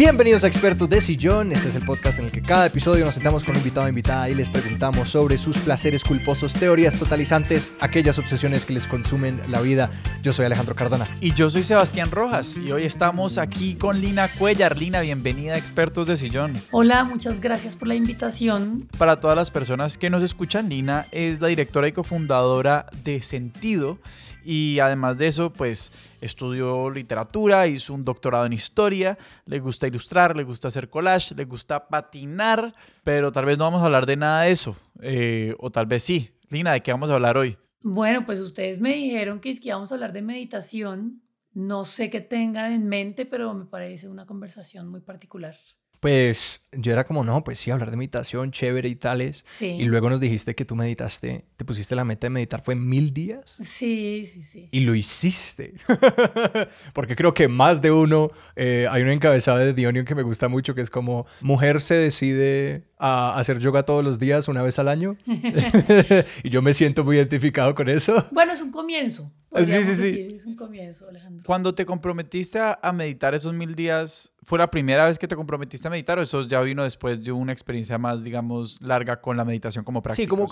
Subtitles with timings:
[0.00, 1.52] Bienvenidos a Expertos de Sillón.
[1.52, 3.88] Este es el podcast en el que cada episodio nos sentamos con un invitado o
[3.90, 9.42] invitada y les preguntamos sobre sus placeres culposos, teorías totalizantes, aquellas obsesiones que les consumen
[9.48, 9.90] la vida.
[10.22, 11.06] Yo soy Alejandro Cardona.
[11.20, 14.78] Y yo soy Sebastián Rojas y hoy estamos aquí con Lina Cuellar.
[14.78, 16.54] Lina, bienvenida a Expertos de Sillón.
[16.70, 18.88] Hola, muchas gracias por la invitación.
[18.96, 23.98] Para todas las personas que nos escuchan, Lina es la directora y cofundadora de Sentido
[24.44, 30.36] y además de eso, pues estudió literatura, hizo un doctorado en historia, le gusta ilustrar,
[30.36, 34.16] le gusta hacer collage, le gusta patinar, pero tal vez no vamos a hablar de
[34.16, 36.30] nada de eso, eh, o tal vez sí.
[36.48, 37.56] Lina, ¿de qué vamos a hablar hoy?
[37.82, 41.22] Bueno, pues ustedes me dijeron que es que íbamos a hablar de meditación.
[41.52, 45.56] No sé qué tengan en mente, pero me parece una conversación muy particular.
[46.00, 49.42] Pues yo era como, no, pues sí, hablar de meditación, chévere y tales.
[49.44, 49.66] Sí.
[49.66, 53.12] Y luego nos dijiste que tú meditaste, te pusiste la meta de meditar, ¿fue mil
[53.12, 53.56] días?
[53.62, 54.68] Sí, sí, sí.
[54.72, 55.74] Y lo hiciste.
[56.94, 60.48] Porque creo que más de uno, eh, hay una encabezada de Dionion que me gusta
[60.48, 64.78] mucho, que es como, mujer se decide a hacer yoga todos los días, una vez
[64.78, 65.16] al año.
[66.42, 68.26] y yo me siento muy identificado con eso.
[68.30, 69.30] Bueno, es un comienzo.
[69.52, 70.02] Sí, sí, sí.
[70.02, 71.42] decir, Es un comienzo, Alejandro.
[71.46, 75.36] Cuando te comprometiste a, a meditar esos mil días, ¿fue la primera vez que te
[75.36, 79.36] comprometiste a meditar o eso ya vino después de una experiencia más, digamos, larga con
[79.36, 80.22] la meditación como práctica?
[80.24, 80.46] Sí, como,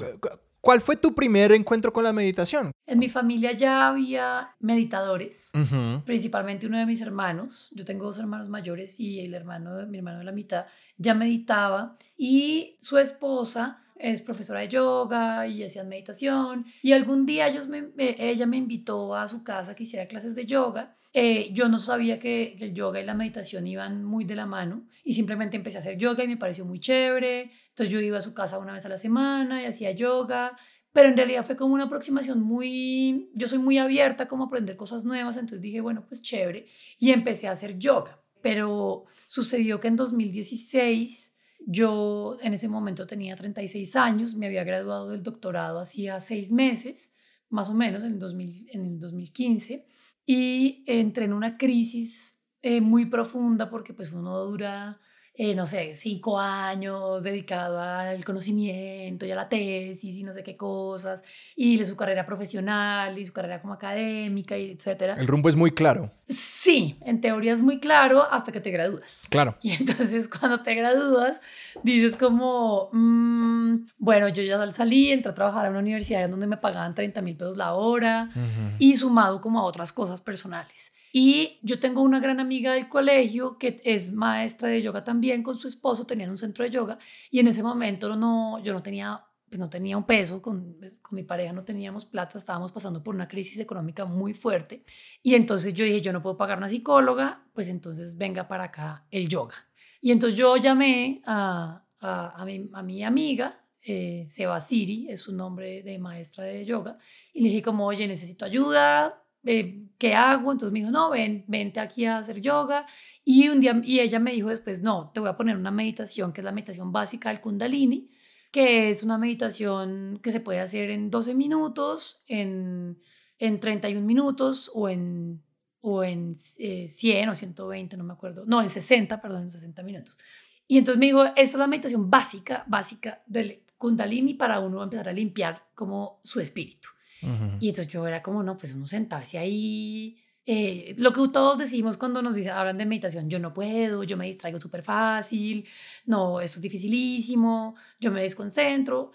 [0.61, 2.73] ¿cuál fue tu primer encuentro con la meditación?
[2.87, 6.03] En mi familia ya había meditadores, Ujú.
[6.05, 7.71] principalmente uno de mis hermanos.
[7.75, 11.15] Yo tengo dos hermanos mayores y el hermano, de- mi hermano de la mitad, ya
[11.15, 17.67] meditaba y su esposa es profesora de yoga y hacían meditación y algún día ellos
[17.69, 20.95] me- ella me invitó a su casa que hiciera clases de yoga.
[21.13, 24.87] Eh, yo no sabía que el yoga y la meditación iban muy de la mano
[25.05, 27.51] y simplemente empecé a hacer yoga y me pareció muy chévere.
[27.71, 30.57] Entonces yo iba a su casa una vez a la semana y hacía yoga
[30.91, 34.77] pero en realidad fue como una aproximación muy, yo soy muy abierta como a aprender
[34.77, 36.67] cosas nuevas, entonces dije, bueno, pues chévere,
[36.99, 43.37] y empecé a hacer yoga, pero sucedió que en 2016 yo en ese momento tenía
[43.37, 47.13] 36 años, me había graduado del doctorado hacía seis meses,
[47.51, 49.87] más o menos, en el, 2000 en el 2015,
[50.27, 55.01] y entré en una crisis eh, muy profunda porque pues uno dura
[55.41, 60.43] eh, no sé, cinco años dedicado al conocimiento y a la tesis y no sé
[60.43, 61.23] qué cosas,
[61.55, 65.15] y su carrera profesional y su carrera como académica y etcétera.
[65.15, 66.11] El rumbo es muy claro.
[66.29, 69.25] Sí, en teoría es muy claro hasta que te gradúas.
[69.31, 69.57] Claro.
[69.63, 71.41] Y entonces cuando te gradúas,
[71.83, 76.47] dices como, mm, bueno, yo ya salí, entré a trabajar a una universidad en donde
[76.47, 78.77] me pagaban 30 mil pesos la hora Ujú.
[78.79, 80.93] y sumado como a otras cosas personales.
[81.11, 85.59] Y yo tengo una gran amiga del colegio que es maestra de yoga también con
[85.59, 86.99] su esposo, tenían un centro de yoga
[87.31, 90.97] y en ese momento no, yo no tenía, pues no tenía un peso, con, pues,
[90.97, 94.85] con mi pareja no teníamos plata, estábamos pasando por una crisis económica muy fuerte
[95.23, 99.07] y entonces yo dije, yo no puedo pagar una psicóloga, pues entonces venga para acá
[99.11, 99.55] el yoga.
[100.01, 105.21] Y entonces yo llamé a, a, a mi, a mi amiga, eh, Seba Siri, es
[105.21, 106.99] su nombre de maestra de yoga,
[107.33, 110.53] y le dije como, oye, necesito ayuda, eh, ¿qué hago?
[110.53, 112.87] Entonces me dijo, no, ven, vente aquí a hacer yoga.
[113.25, 116.33] Y un día, y ella me dijo después, no, te voy a poner una meditación,
[116.33, 118.11] que es la meditación básica del Kundalini,
[118.59, 122.99] que es una meditación que se puede hacer en 12 minutos, en,
[123.39, 125.45] en 31 minutos o en,
[125.81, 129.81] o en eh, 100 o 120, no me acuerdo, no, en 60, perdón, en 60
[129.85, 130.19] minutos.
[130.67, 135.09] Y entonces me dijo, esta es la meditación básica, básica del Kundalini para uno empezar
[135.09, 136.89] a limpiar como su espíritu.
[137.23, 137.59] Ujú.
[137.61, 140.19] Y entonces yo era como, no, pues uno sentarse ahí.
[140.51, 144.17] Eh, lo que todos decimos cuando nos dicen, hablan de meditación, yo no puedo, yo
[144.17, 145.69] me distraigo súper fácil,
[146.07, 149.13] no, esto es dificilísimo, yo me desconcentro.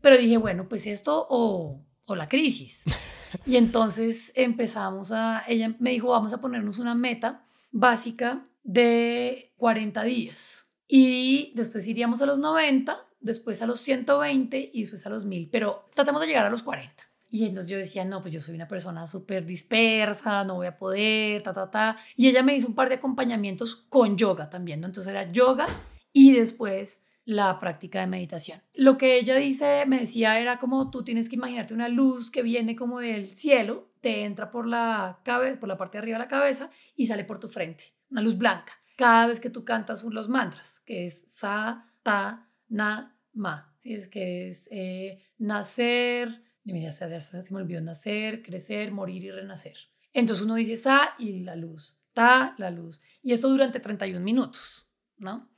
[0.00, 2.84] Pero dije, bueno, pues esto o, o la crisis.
[3.46, 10.02] y entonces empezamos a, ella me dijo, vamos a ponernos una meta básica de 40
[10.04, 10.66] días.
[10.88, 15.50] Y después iríamos a los 90, después a los 120 y después a los 1000,
[15.50, 17.09] pero tratemos de llegar a los 40.
[17.30, 20.76] Y entonces yo decía, no, pues yo soy una persona súper dispersa, no voy a
[20.76, 21.96] poder, ta, ta, ta.
[22.16, 24.88] Y ella me hizo un par de acompañamientos con yoga también, ¿no?
[24.88, 25.68] Entonces era yoga
[26.12, 28.60] y después la práctica de meditación.
[28.74, 32.42] Lo que ella dice, me decía, era como tú tienes que imaginarte una luz que
[32.42, 36.24] viene como del cielo, te entra por la, cabe por la parte de arriba de
[36.24, 38.72] la cabeza y sale por tu frente, una luz blanca.
[38.96, 43.74] Cada vez que tú cantas los mantras, que es sa, ta, na, ma.
[43.78, 43.94] ¿sí?
[43.94, 49.24] Es que es eh, nacer, y mira, ya, ya se me olvidó nacer, crecer, morir
[49.24, 49.76] y renacer.
[50.12, 53.00] Entonces uno dice sa y la luz, ta, la luz.
[53.22, 55.48] Y esto durante 31 minutos, ¿no?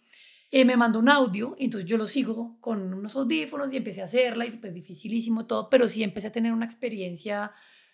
[0.50, 4.04] Eh, me mandó un audio, entonces yo lo sigo con unos audífonos y empecé a
[4.04, 7.52] hacerla, y pues dificilísimo todo, pero sí empecé a tener una experiencia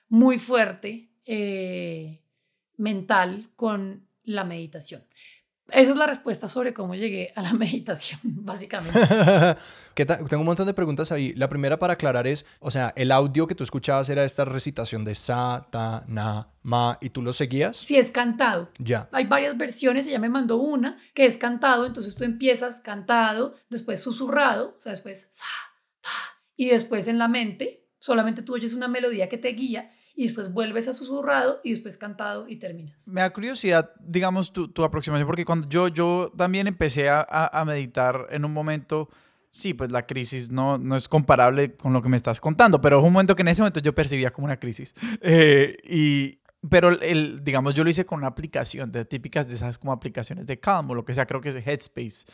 [0.08, 2.24] muy fuerte eh,
[2.76, 5.06] mental con la meditación.
[5.70, 8.98] Esa es la respuesta sobre cómo llegué a la meditación, básicamente.
[9.94, 11.34] Tengo un montón de preguntas ahí.
[11.34, 15.04] La primera para aclarar es, o sea, el audio que tú escuchabas era esta recitación
[15.04, 17.76] de sa, ta, na, ma, y tú lo seguías.
[17.76, 18.70] Sí, es cantado.
[18.78, 19.08] Ya.
[19.12, 24.00] Hay varias versiones, ella me mandó una que es cantado, entonces tú empiezas cantado, después
[24.00, 25.44] susurrado, o sea, después sa,
[26.00, 26.10] ta,
[26.56, 30.52] y después en la mente, solamente tú oyes una melodía que te guía y después
[30.52, 33.06] vuelves a susurrado y después cantado y terminas.
[33.06, 37.64] Me da curiosidad, digamos, tu, tu aproximación, porque cuando yo, yo también empecé a, a,
[37.64, 39.08] meditar en un momento,
[39.52, 42.98] sí, pues la crisis no, no es comparable con lo que me estás contando, pero
[42.98, 44.92] es un momento que en ese momento yo percibía como una crisis.
[45.22, 49.78] Eh, y, pero el, digamos, yo lo hice con una aplicación, de típicas de esas
[49.78, 52.26] como aplicaciones de Calm o lo que sea, creo que es Headspace.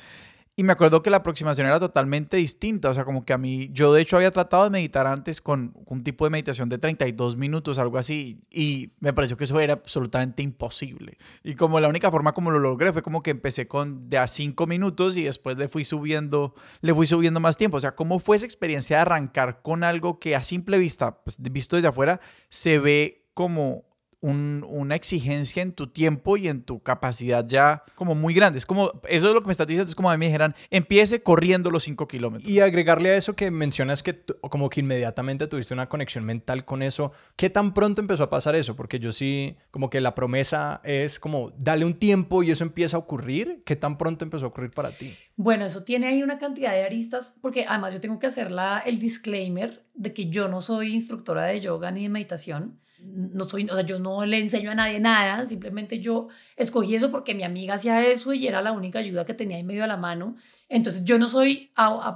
[0.57, 3.71] Y me acuerdo que la aproximación era totalmente distinta, o sea, como que a mí,
[3.73, 7.37] yo de hecho había tratado de meditar antes con un tipo de meditación de 32
[7.37, 11.19] minutos, algo así, y me pareció que eso era absolutamente imposible.
[11.43, 14.29] Y como la única forma como lo logré fue como que empecé con de a
[14.29, 17.79] 5 minutos y después le fui subiendo, le fui subiendo más tiempo.
[17.79, 21.37] O sea, ¿cómo fue esa experiencia de arrancar con algo que a simple vista, pues,
[21.41, 23.94] visto desde afuera, se ve como
[24.31, 28.59] una exigencia en tu tiempo y en tu capacidad ya como muy grande.
[28.59, 30.55] Es como, eso es lo que me estás diciendo, es como a mí me dijeran,
[30.71, 32.49] empiece corriendo los 5 kilómetros.
[32.49, 36.83] Y agregarle a eso que mencionas que como que inmediatamente tuviste una conexión mental con
[36.83, 38.77] eso, ¿qué tan pronto empezó a pasar eso?
[38.77, 42.97] Porque yo sí, como que la promesa es como, dale un tiempo y eso empieza
[42.97, 43.63] a ocurrir.
[43.67, 45.15] ¿Qué tan pronto empezó a ocurrir para ti?
[45.37, 48.79] Bueno, eso tiene ahí una cantidad de aristas, porque además yo tengo que hacer la,
[48.79, 53.69] el disclaimer de que yo no soy instructora de yoga ni de meditación no soy,
[53.71, 57.43] o sea, yo no le enseño a nadie nada, simplemente yo escogí eso porque mi
[57.43, 60.37] amiga hacía eso y era la única ayuda que tenía ahí medio a la mano.
[60.69, 61.71] Entonces yo no soy,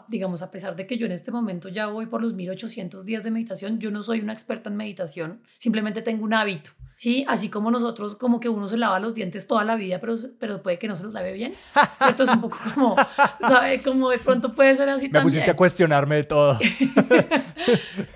[0.08, 3.24] digamos, a pesar de que yo en este momento ya voy por los 1800 días
[3.24, 6.70] de meditación, yo no soy una experta en meditación, simplemente tengo un hábito.
[6.98, 7.24] ¿Sí?
[7.28, 10.60] Así como nosotros, como que uno se lava los dientes toda la vida, pero, pero
[10.64, 11.54] puede que no se los lave bien.
[12.08, 12.96] Esto es un poco como,
[13.40, 13.80] ¿sabe?
[13.82, 16.58] Como de pronto puede ser así Me pusiste a cuestionarme de todo.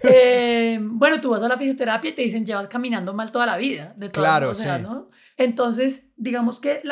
[0.04, 3.56] Eh, bueno, tú vas a la fisioterapia y te dicen, llevas caminando mal toda la
[3.56, 3.92] vida.
[3.96, 5.10] De claro, o sea, ¿no?
[5.42, 6.82] Entonces, digamos que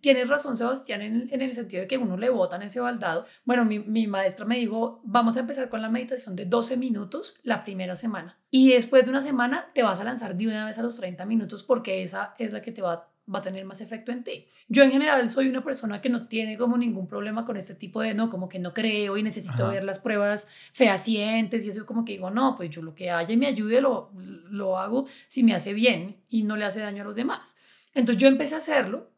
[0.00, 3.26] tienes razón, Sebastián, en, en, el sentido de que uno le botan ese baldado.
[3.44, 7.36] Bueno, mi, mi, maestra me dijo, vamos a empezar con la meditación de 12 minutos
[7.42, 8.38] la primera semana.
[8.50, 11.26] Y después de una semana te vas a lanzar de una vez a los 30
[11.26, 14.46] minutos porque esa es la que te va va a tener más efecto en ti.
[14.68, 18.00] Yo en general soy una persona que no tiene como ningún problema con este tipo
[18.00, 22.04] de, no, como que no creo y necesito ver las pruebas fehacientes y eso como
[22.04, 25.42] que digo, no, pues yo lo que haya y me ayude lo, lo hago si
[25.42, 27.56] me hace bien y no le hace daño a los demás.
[27.94, 29.10] Entonces yo empecé a hacerlo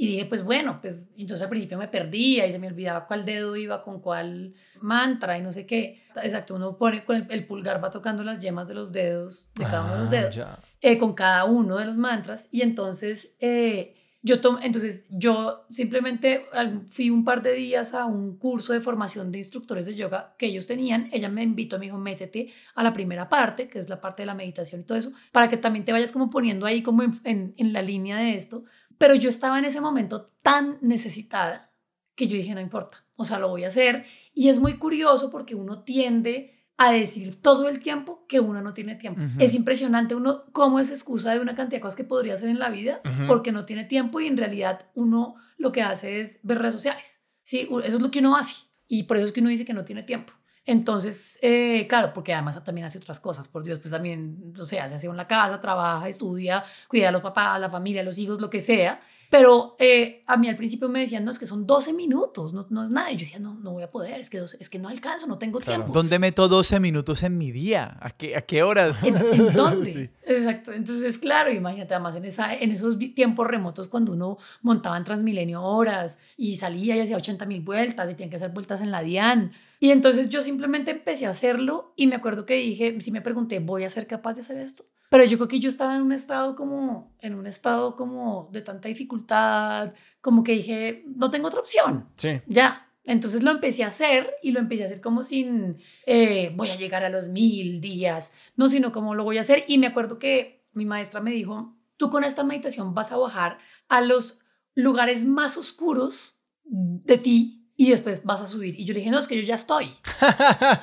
[0.00, 3.24] y dije, pues bueno, pues entonces al principio me perdía y se me olvidaba cuál
[3.24, 6.04] dedo iba con cuál mantra y no sé qué.
[6.22, 9.82] Exacto, uno pone con el, pulgar, va tocando las yemas de los dedos, de cada
[9.82, 10.38] uno de los ah, dedos,
[10.82, 12.48] eh, con cada uno de los mantras.
[12.52, 16.46] Y entonces eh, yo, tom entonces yo simplemente
[16.88, 20.46] fui un par de días a un curso de formación de instructores de yoga que
[20.46, 21.08] ellos tenían.
[21.12, 24.26] Ella me invitó, me dijo, métete a la primera parte, que es la parte de
[24.26, 27.54] la meditación y todo eso, para que también te vayas como poniendo ahí como en,
[27.56, 28.64] en la línea de esto
[28.98, 31.72] pero yo estaba en ese momento tan necesitada
[32.14, 34.04] que yo dije, no importa, o sea, lo voy a hacer.
[34.34, 38.72] Y es muy curioso porque uno tiende a decir todo el tiempo que uno no
[38.72, 39.20] tiene tiempo.
[39.38, 42.60] Es impresionante uno cómo es excusa de una cantidad de cosas que podría hacer en
[42.60, 46.60] la vida porque no tiene tiempo y en realidad uno lo que hace es ver
[46.60, 47.20] redes sociales.
[47.42, 48.54] Sí, eso es lo que uno hace
[48.86, 50.32] y por eso es que uno dice que no tiene tiempo.
[50.68, 54.86] Entonces, eh, claro, porque además también hace otras cosas, por Dios, pues también, o sea,
[54.86, 58.38] se hace en la casa, trabaja, estudia, cuida a los papás, la familia, los hijos,
[58.38, 59.00] lo que sea.
[59.30, 62.66] Pero eh, a mí al principio me decían, no, es que son 12 minutos, no,
[62.68, 63.10] no es nada.
[63.10, 65.38] Y yo decía, no, no voy a poder, es que, es que no alcanzo, no
[65.38, 65.90] tengo tiempo.
[65.90, 67.96] ¿Dónde meto 12 minutos en mi día?
[68.00, 69.02] ¿A qué, a qué horas?
[69.04, 69.14] ¿En,
[69.54, 70.10] dónde?
[70.26, 70.72] Exacto.
[70.72, 75.62] Entonces, claro, imagínate, además en, esa, en esos tiempos remotos cuando uno montaba en Transmilenio
[75.62, 79.02] horas y salía y hacía 80 mil vueltas y tenía que hacer vueltas en la
[79.02, 79.52] DIAN.
[79.80, 83.60] Y entonces yo simplemente empecé a hacerlo y me acuerdo que dije, si me pregunté,
[83.60, 84.86] ¿voy a ser capaz de hacer esto?
[85.10, 88.62] Pero yo creo que yo estaba en un estado como, en un estado como de
[88.62, 92.08] tanta dificultad, como que dije, no tengo otra opción.
[92.14, 92.40] Sí.
[92.46, 92.88] Ya.
[93.04, 96.76] Entonces lo empecé a hacer y lo empecé a hacer como sin, eh, voy a
[96.76, 99.64] llegar a los mil días, no, sino como lo voy a hacer.
[99.66, 103.58] Y me acuerdo que mi maestra me dijo, tú con esta meditación vas a bajar
[103.88, 104.40] a los
[104.74, 108.78] lugares más oscuros de ti y después vas a subir.
[108.78, 109.92] Y yo le dije, no, es que yo ya estoy.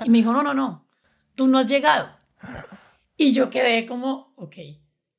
[0.05, 0.87] Y me dijo, no, no, no,
[1.35, 2.09] tú no has llegado.
[3.17, 4.55] Y yo quedé como, ok,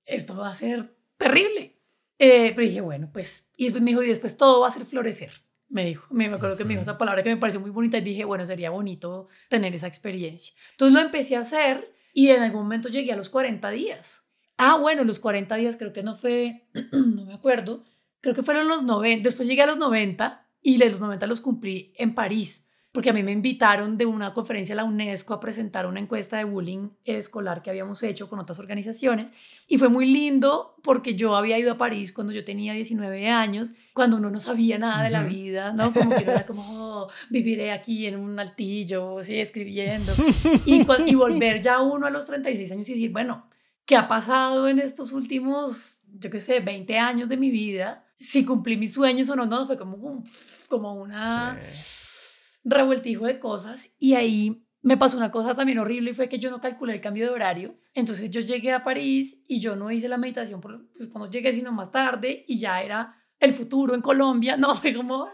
[0.06, 1.78] esto va a ser terrible.
[2.18, 4.86] Eh, pero dije, bueno, pues, y después me dijo, y después todo va a ser
[4.86, 5.32] florecer.
[5.68, 8.00] Me dijo, me acuerdo que me dijo esa palabra que me pareció muy bonita y
[8.00, 10.54] dije, bueno, sería bonito tener esa experiencia.
[10.70, 14.24] Entonces lo empecé a hacer y en algún momento llegué a los 40 días.
[14.56, 17.84] Ah, bueno, los 40 días creo que no fue, no me acuerdo,
[18.22, 21.92] creo que fueron los 90, después llegué a los 90 y los 90 los cumplí
[21.96, 25.86] en París porque a mí me invitaron de una conferencia a la UNESCO a presentar
[25.86, 29.34] una encuesta de bullying escolar que habíamos hecho con otras organizaciones
[29.68, 33.74] y fue muy lindo porque yo había ido a París cuando yo tenía 19 años,
[33.92, 35.92] cuando uno no sabía nada de la vida, ¿no?
[35.92, 40.14] Como que era como, oh, viviré aquí en un altillo, sí, escribiendo
[40.64, 43.50] y, y volver ya uno a los 36 años y decir, bueno,
[43.84, 48.05] ¿qué ha pasado en estos últimos, yo qué sé, 20 años de mi vida?
[48.18, 50.24] Si cumplí mis sueños o no, no, fue como,
[50.68, 51.60] como una
[52.64, 56.50] revueltijo de cosas y ahí me pasó una cosa también horrible y fue que yo
[56.50, 57.76] no calculé el cambio de horario.
[57.92, 61.52] Entonces yo llegué a París y yo no hice la meditación por, pues, cuando llegué,
[61.52, 64.56] sino más tarde y ya era el futuro en Colombia.
[64.56, 65.32] No, fue como, no.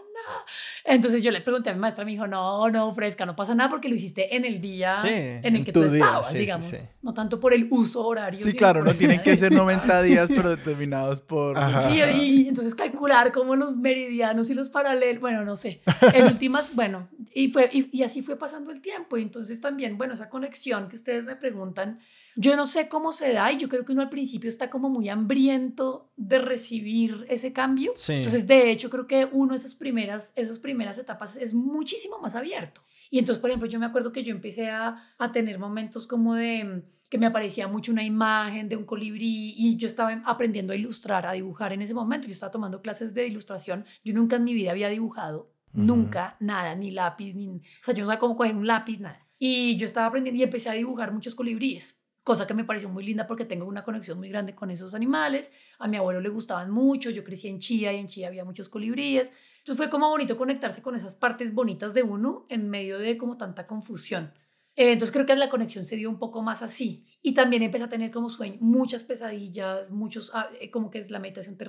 [0.85, 3.69] Entonces yo le pregunté a mi maestra, me dijo, no, no, fresca, no pasa nada
[3.69, 6.71] porque lo hiciste en el día en el que tú estabas, digamos.
[7.01, 8.39] no tanto por el uso horario.
[8.39, 11.57] Sí, claro, no tienen que ser 90 días, pero determinados por...
[11.81, 15.81] Sí, y, entonces calcular como los meridianos y los paralelos, bueno, no sé.
[16.13, 19.17] En últimas, bueno, y, fue, y así fue pasando el tiempo.
[19.17, 21.99] Y entonces también, bueno, esa conexión que ustedes me preguntan,
[22.35, 24.89] yo no sé cómo se da y yo creo que uno al principio está como
[24.89, 27.93] muy hambriento de recibir ese cambio.
[28.07, 32.35] Entonces, de hecho, creo que uno de esas primeras, esas primeras etapas es muchísimo más
[32.35, 32.81] abierto.
[33.09, 36.35] Y entonces, por ejemplo, yo me acuerdo que yo empecé a, a tener momentos como
[36.35, 40.75] de que me aparecía mucho una imagen de un colibrí y yo estaba aprendiendo a
[40.75, 42.27] ilustrar, a dibujar en ese momento.
[42.27, 43.85] Yo estaba tomando clases de ilustración.
[44.03, 47.49] Yo nunca en mi vida había dibujado, nunca, nada, ni lápiz, ni...
[47.49, 49.27] O sea, yo no sabía cómo coger un lápiz, nada.
[49.37, 53.03] Y yo estaba aprendiendo y empecé a dibujar muchos colibríes cosa que me pareció muy
[53.03, 55.51] linda porque tengo una conexión muy grande con esos animales.
[55.79, 58.69] A mi abuelo le gustaban mucho, yo crecí en Chía y en Chía había muchos
[58.69, 59.33] colibríes.
[59.57, 63.37] Entonces fue como bonito conectarse con esas partes bonitas de uno en medio de como
[63.37, 64.33] tanta confusión.
[64.75, 67.05] Eh, entonces creo que la conexión se dio un poco más así.
[67.21, 71.11] Y también empecé a tener como sueño muchas pesadillas, muchos, ah, eh, como que es
[71.11, 71.65] la meditación te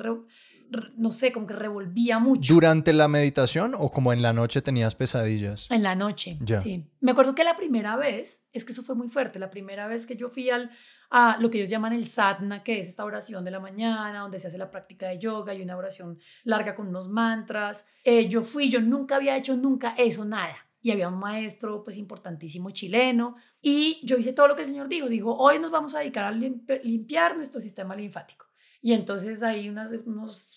[0.97, 2.54] no sé, como que revolvía mucho.
[2.54, 5.71] ¿Durante la meditación o como en la noche tenías pesadillas?
[5.71, 6.87] En la noche, sí.
[7.00, 10.06] Me acuerdo que la primera vez, es que eso fue muy fuerte, la primera vez
[10.06, 10.71] que yo fui al,
[11.11, 14.38] a lo que ellos llaman el sadhana, que es esta oración de la mañana, donde
[14.38, 17.85] se hace la práctica de yoga y una oración larga con unos mantras.
[18.04, 20.56] Eh, yo fui, yo nunca había hecho nunca eso, nada.
[20.80, 24.88] Y había un maestro pues importantísimo chileno y yo hice todo lo que el Señor
[24.88, 25.09] dijo.
[25.09, 28.47] Dijo, hoy nos vamos a dedicar a limpiar nuestro sistema linfático.
[28.84, 29.94] Y entonces hay unas,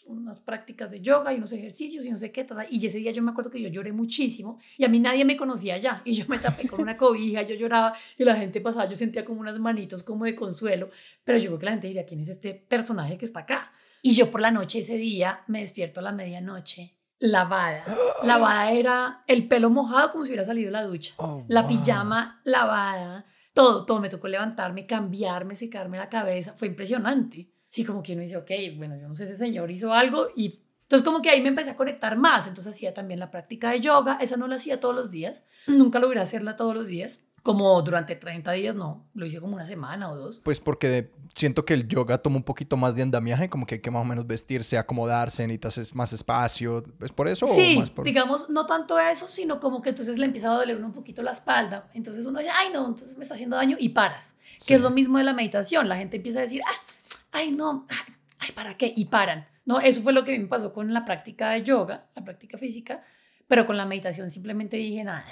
[0.05, 2.46] unas prácticas de yoga y unos ejercicios y no sé qué.
[2.69, 5.38] Y ese día yo me acuerdo que yo lloré muchísimo y a mí nadie me
[5.38, 6.01] conocía ya.
[6.03, 9.24] Y yo me tapé con una cobija, yo lloraba y la gente pasaba, yo sentía
[9.24, 10.89] como unas manitos como de consuelo.
[11.24, 13.72] Pero yo creo que la gente diría, ¿quién es este personaje que está acá?
[14.01, 17.86] Y yo por la noche ese día me despierto a la medianoche lavada.
[18.24, 21.13] Lavada era el pelo mojado como si hubiera salido la ducha.
[21.15, 23.25] Oh, la pijama lavada.
[23.53, 24.01] Todo, todo.
[24.01, 26.51] Me tocó levantarme, cambiarme, secarme la cabeza.
[26.57, 29.94] Fue impresionante sí, como que uno dice, ok, bueno, yo no sé, ese señor hizo
[29.94, 33.30] algo y entonces como que ahí me empecé a conectar más, entonces hacía también la
[33.30, 36.88] práctica de yoga, esa no la hacía todos los días, nunca logré hacerla todos los
[36.88, 40.42] días, como durante 30 días no, lo hice como una semana o dos.
[40.44, 43.82] Pues porque siento que el yoga toma un poquito más de andamiaje, como que hay
[43.82, 47.46] que más o menos vestirse, acomodarse, necesitas más espacio, ¿es por eso?
[47.48, 50.84] Sí, o más digamos, no tanto eso, sino como que entonces le empieza a doler
[50.84, 53.90] un poquito la espalda, entonces uno dice, ay no, entonces me está haciendo daño y
[53.90, 56.94] paras, que es lo mismo de la meditación, la gente empieza a decir, ah,
[57.31, 57.86] ay, no,
[58.39, 58.93] ay, ¿para qué?
[58.96, 59.48] Y paran.
[59.65, 63.03] No, eso fue lo que me pasó con la práctica de yoga, la práctica física,
[63.48, 65.25] pero con la meditación simplemente dije nada,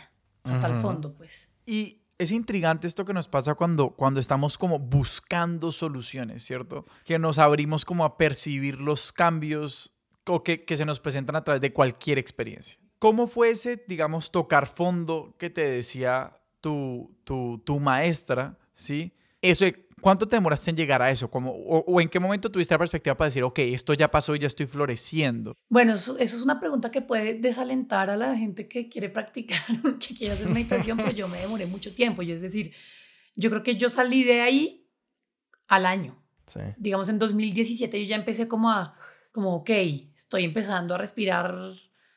[0.44, 1.50] hasta el fondo, pues.
[1.66, 6.86] Y es intrigante esto que nos pasa cuando, cuando estamos como buscando soluciones, ¿cierto?
[7.04, 9.96] Que nos abrimos como a percibir los cambios
[10.28, 12.80] o que, que se nos presentan a través de cualquier experiencia.
[13.00, 19.14] ¿Cómo fue ese, digamos, tocar fondo que te decía tu, tu, tu maestra, ¿sí?
[19.50, 19.66] Eso
[20.06, 21.32] ¿Cuánto te demoraste en llegar a eso?
[21.32, 24.40] Como, o, en qué momento tuviste la perspectiva para decir, ok, esto ya pasó y
[24.40, 25.58] ya estoy floreciendo?
[25.68, 29.60] Bueno, eso, es una pregunta que puede desalentar a la gente que quiere practicar,
[30.00, 32.22] que quiere hacer meditación, pero yo me demoré mucho tiempo.
[32.22, 32.72] Y es decir,
[33.36, 34.92] yo creo que yo salí de ahí
[35.68, 36.24] al año.
[36.46, 36.60] Sí.
[36.78, 38.96] Digamos, en 2017 yo ya empecé como a,
[39.32, 39.72] como, ok,
[40.14, 41.56] estoy empezando a respirar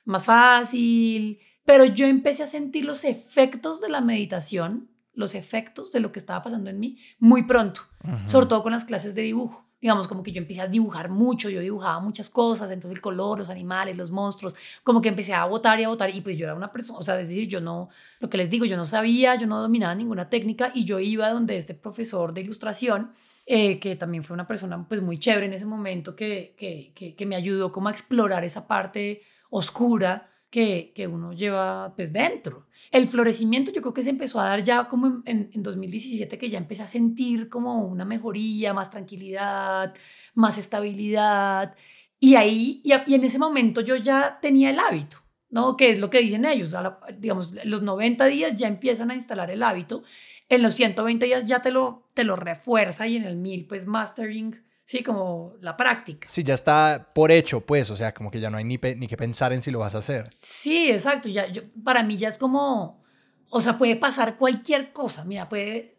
[0.04, 5.99] más fácil, pero yo empecé a sentir los efectos de la meditación los efectos de
[5.99, 7.81] lo que estaba pasando en mí muy pronto,
[8.27, 9.67] sobre todo con las clases de dibujo.
[9.81, 13.39] Digamos, como que yo empecé a dibujar mucho, yo dibujaba muchas cosas, entonces el color,
[13.39, 16.45] los animales, los monstruos, como que empecé a votar y a votar y pues yo
[16.45, 17.89] era una persona, o sea, es decir, yo no,
[18.21, 21.31] lo que les digo, yo no sabía, yo no dominaba ninguna técnica y yo iba
[21.31, 23.11] donde este profesor de ilustración,
[23.45, 27.17] eh, que también fue una persona pues muy chévere en ese momento, que, que, que,
[27.17, 32.68] que me ayudó como a explorar esa parte oscura que, que uno lleva pues dentro.
[32.90, 36.49] El florecimiento yo creo que se empezó a dar ya como en, en, 2017, que
[36.49, 39.94] ya empecé a sentir como una mejoría, más tranquilidad,
[40.35, 41.75] más estabilidad.
[42.20, 45.18] Y ahí, y, y en ese momento yo ya tenía el hábito,
[45.50, 45.76] ¿no?
[45.76, 46.75] Que es lo que dicen ellos,
[47.18, 50.02] digamos, los 90 días ya empiezan a instalar el hábito,
[50.49, 53.87] en los 120 días ya te lo, te lo refuerza y en el 1000 pues
[53.87, 56.26] mastering, sí, como la práctica.
[56.30, 59.07] Sí, ya está por hecho, pues, o sea, como que ya no hay ni, ni
[59.07, 60.26] que pensar en si lo vas a hacer.
[60.30, 63.04] Sí, exacto, ya, yo, para mí ya es como,
[63.50, 65.99] o sea, puede pasar cualquier cosa, mira, puede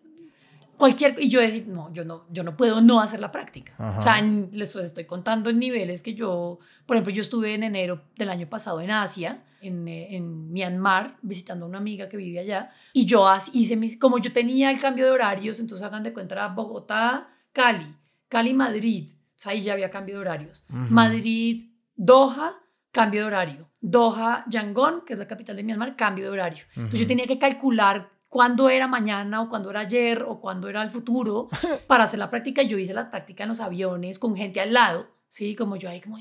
[0.75, 4.01] cualquier y yo decir no yo no yo no puedo no hacer la práctica o
[4.01, 8.29] sea les estoy contando en niveles que yo por ejemplo yo estuve en enero del
[8.29, 12.71] año pasado en Asia en, eh, en Myanmar visitando a una amiga que vive allá
[12.93, 16.47] y yo hice mis como yo tenía el cambio de horarios entonces hagan de cuenta
[16.47, 17.98] Bogotá Cali
[18.29, 19.11] Cali Madrid.
[19.11, 20.65] O sea ahí ya había cambio de horarios.
[20.69, 22.55] Madrid Doha
[22.91, 23.69] cambio de horario.
[23.81, 26.63] Doha Yangon que es la capital de Myanmar cambio de horario.
[26.75, 30.81] Entonces yo tenía que calcular cuándo era mañana o cuándo era ayer o cuándo era
[30.81, 31.49] el futuro
[31.87, 32.63] para hacer la práctica.
[32.63, 35.55] Yo hice la práctica en los aviones con gente al lado, ¿sí?
[35.55, 36.17] Como yo ahí como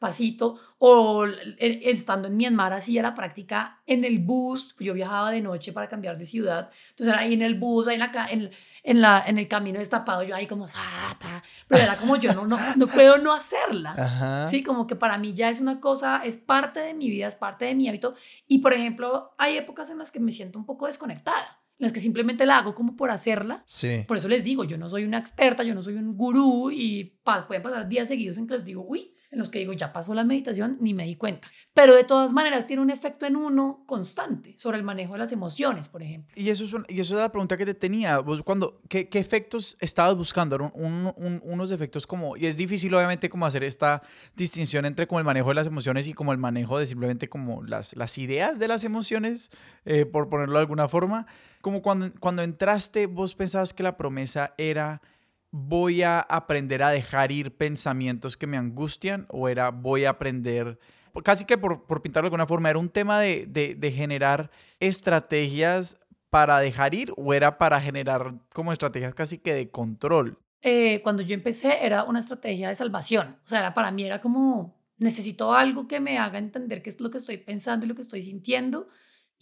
[0.00, 1.26] pasito, o
[1.58, 6.16] estando en Myanmar hacía la práctica en el bus, yo viajaba de noche para cambiar
[6.16, 8.50] de ciudad, entonces era ahí en el bus, ahí en, la, en,
[8.82, 12.46] en, la, en el camino destapado, yo ahí como, Sata, pero era como yo no,
[12.46, 16.38] no, no puedo no hacerla, sí, como que para mí ya es una cosa, es
[16.38, 18.14] parte de mi vida, es parte de mi hábito,
[18.48, 22.00] y por ejemplo, hay épocas en las que me siento un poco desconectada las que
[22.00, 23.64] simplemente la hago como por hacerla.
[23.66, 24.04] Sí.
[24.06, 27.18] Por eso les digo, yo no soy una experta, yo no soy un gurú y
[27.46, 30.12] pueden pasar días seguidos en que les digo, uy, en los que digo, ya pasó
[30.12, 31.48] la meditación, ni me di cuenta.
[31.72, 35.30] Pero de todas maneras tiene un efecto en uno constante sobre el manejo de las
[35.30, 36.34] emociones, por ejemplo.
[36.34, 38.18] Y eso es, y eso es la pregunta que te tenía.
[38.18, 40.72] Vos, cuando, ¿qué, ¿Qué efectos estabas buscando?
[40.74, 44.02] Un, unos efectos como, y es difícil obviamente como hacer esta
[44.34, 47.62] distinción entre como el manejo de las emociones y como el manejo de simplemente como
[47.62, 49.52] las, las ideas de las emociones,
[49.84, 51.26] eh, por ponerlo de alguna forma.
[51.60, 55.02] Como cuando, cuando entraste, vos pensabas que la promesa era
[55.50, 60.78] voy a aprender a dejar ir pensamientos que me angustian o era voy a aprender,
[61.24, 65.98] casi que por, por pintarlo de alguna forma, era un tema de, de, generar estrategias
[66.30, 70.38] para dejar ir o era para generar como estrategias casi que de control?
[70.62, 74.78] Eh, cuando yo empecé era una estrategia de salvación, o sea, para mí era como
[74.98, 78.02] necesito algo que me haga entender qué es lo que estoy pensando y lo que
[78.02, 78.88] estoy sintiendo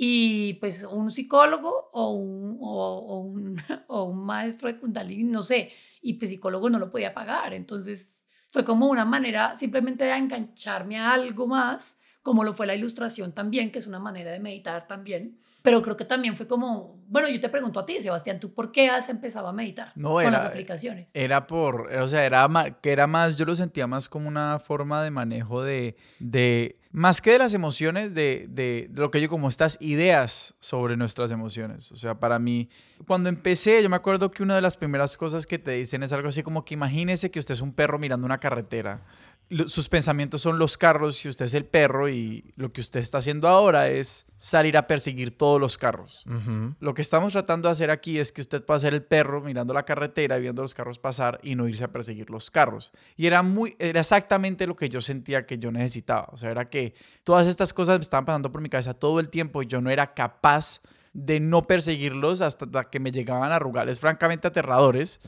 [0.00, 3.56] y pues un psicólogo o un, o, un,
[3.88, 7.54] o un maestro de Kundalini, no sé, y pues psicólogo no lo podía pagar.
[7.54, 12.74] Entonces fue como una manera simplemente de engancharme a algo más, como lo fue la
[12.74, 15.40] ilustración también, que es una manera de meditar también.
[15.68, 18.72] Pero creo que también fue como, bueno, yo te pregunto a ti, Sebastián, ¿tú por
[18.72, 21.10] qué has empezado a meditar con las aplicaciones?
[21.14, 22.48] Era por, o sea, era
[22.80, 27.20] que era más, yo lo sentía más como una forma de manejo de, de más
[27.20, 31.30] que de las emociones, de, de, de, lo que yo como estas ideas sobre nuestras
[31.30, 31.92] emociones.
[31.92, 32.70] O sea, para mí,
[33.06, 36.12] cuando empecé, yo me acuerdo que una de las primeras cosas que te dicen es
[36.12, 39.02] algo así como que imagínese que usted es un perro mirando una carretera
[39.66, 43.18] sus pensamientos son los carros y usted es el perro y lo que usted está
[43.18, 46.24] haciendo ahora es salir a perseguir todos los carros.
[46.80, 49.72] Lo que estamos tratando de hacer aquí es que usted pueda ser el perro mirando
[49.72, 52.92] la carretera y viendo los carros pasar y no irse a perseguir los carros.
[53.16, 56.68] Y era muy era exactamente lo que yo sentía que yo necesitaba, o sea, era
[56.68, 59.80] que todas estas cosas me estaban pasando por mi cabeza todo el tiempo y yo
[59.80, 60.97] no era capaz de
[61.40, 65.20] no perseguirlos hasta que me llegaban a rugales francamente aterradores.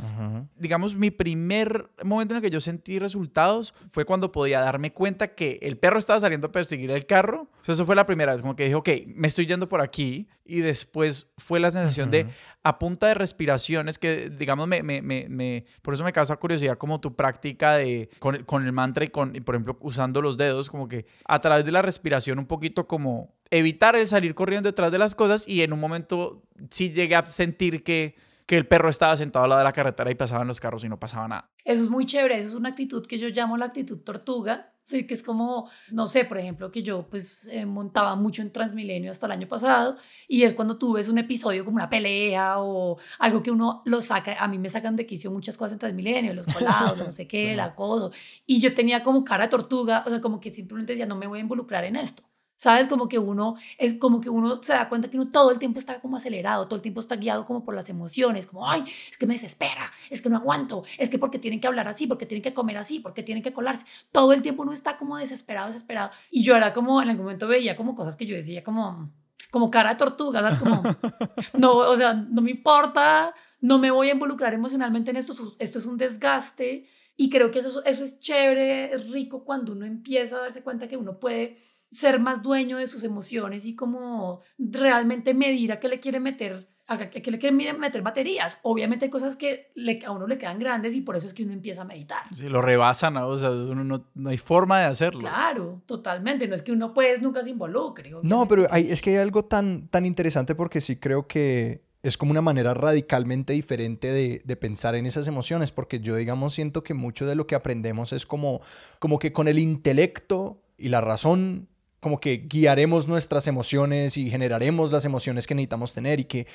[0.56, 5.34] Digamos, mi primer momento en el que yo sentí resultados fue cuando podía darme cuenta
[5.34, 7.48] que el perro estaba saliendo a perseguir el carro.
[7.66, 10.28] eso fue la primera vez, como que dije, ok, me estoy yendo por aquí.
[10.44, 12.26] Y después fue la sensación de,
[12.62, 17.00] a punta de respiraciones, que digamos, me, me, me, por eso me causa curiosidad como
[17.00, 20.86] tu práctica de, con, con el mantra y, con, por ejemplo, usando los dedos, como
[20.86, 24.98] que a través de la respiración un poquito como evitar el salir corriendo detrás de
[24.98, 28.14] las cosas y en un momento sí llegué a sentir que,
[28.46, 30.88] que el perro estaba sentado al lado de la carretera y pasaban los carros y
[30.88, 31.50] no pasaba nada.
[31.64, 35.06] Eso es muy chévere, eso es una actitud que yo llamo la actitud tortuga, sí,
[35.06, 39.10] que es como, no sé, por ejemplo, que yo pues eh, montaba mucho en Transmilenio
[39.10, 39.96] hasta el año pasado
[40.28, 44.02] y es cuando tú ves un episodio como una pelea o algo que uno lo
[44.02, 47.26] saca, a mí me sacan de quicio muchas cosas en Transmilenio, los colados, no sé
[47.28, 48.12] qué, el acoso,
[48.46, 51.26] y yo tenía como cara de tortuga, o sea, como que simplemente decía, no me
[51.26, 52.29] voy a involucrar en esto.
[52.60, 52.88] ¿Sabes?
[52.88, 55.78] Como que uno es como que uno se da cuenta que uno todo el tiempo
[55.78, 59.16] está como acelerado, todo el tiempo está guiado como por las emociones, como, ay, es
[59.16, 62.26] que me desespera, es que no aguanto, es que porque tienen que hablar así, porque
[62.26, 63.86] tienen que comer así, porque tienen que colarse.
[64.12, 66.10] Todo el tiempo uno está como desesperado, desesperado.
[66.30, 69.10] Y yo era como, en algún momento veía como cosas que yo decía como,
[69.50, 70.58] como cara de tortuga, ¿sabes?
[70.58, 70.82] Como,
[71.58, 75.78] no, o sea, no me importa, no me voy a involucrar emocionalmente en esto, esto
[75.78, 76.86] es un desgaste.
[77.16, 80.88] Y creo que eso, eso es chévere, es rico cuando uno empieza a darse cuenta
[80.88, 85.88] que uno puede ser más dueño de sus emociones y como realmente medir a qué
[85.88, 88.58] le quiere meter ¿A qué le quieren meter baterías?
[88.62, 91.44] Obviamente hay cosas que le, a uno le quedan grandes y por eso es que
[91.44, 92.22] uno empieza a meditar.
[92.34, 95.20] Sí, lo rebasan, o sea, uno no, no, hay forma de hacerlo.
[95.20, 96.48] Claro, totalmente.
[96.48, 98.10] No es que uno pues nunca se involucre.
[98.24, 102.18] No, pero hay, es que hay algo tan, tan interesante porque sí creo que es
[102.18, 106.82] como una manera radicalmente diferente de, de, pensar en esas emociones, porque yo, digamos, siento
[106.82, 108.62] que mucho de lo que aprendemos es como,
[108.98, 111.68] como que con el intelecto y la razón
[112.00, 116.46] como que guiaremos nuestras emociones y generaremos las emociones que necesitamos tener y que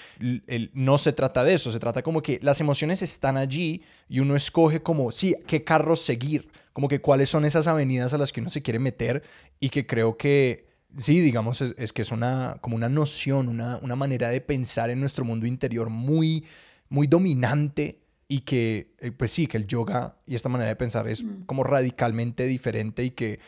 [0.74, 4.36] no se trata de eso, se trata como que las emociones están allí y uno
[4.36, 8.42] escoge como, sí, qué carros seguir, como que cuáles son esas avenidas a las que
[8.42, 9.24] uno se quiere meter
[9.60, 10.66] y que creo que,
[10.98, 15.00] sí, digamos, es, que es una, como una noción, una, una manera de pensar en
[15.00, 16.44] nuestro mundo interior muy,
[16.90, 21.08] muy dominante y que, eh, pues sí, que el yoga y esta manera de pensar
[21.08, 21.44] es mm.
[21.46, 23.40] como radicalmente diferente y que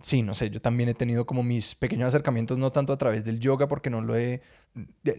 [0.00, 3.24] sí, no sé, yo también he tenido como mis pequeños acercamientos, no tanto a través
[3.24, 4.40] del yoga, porque no lo he,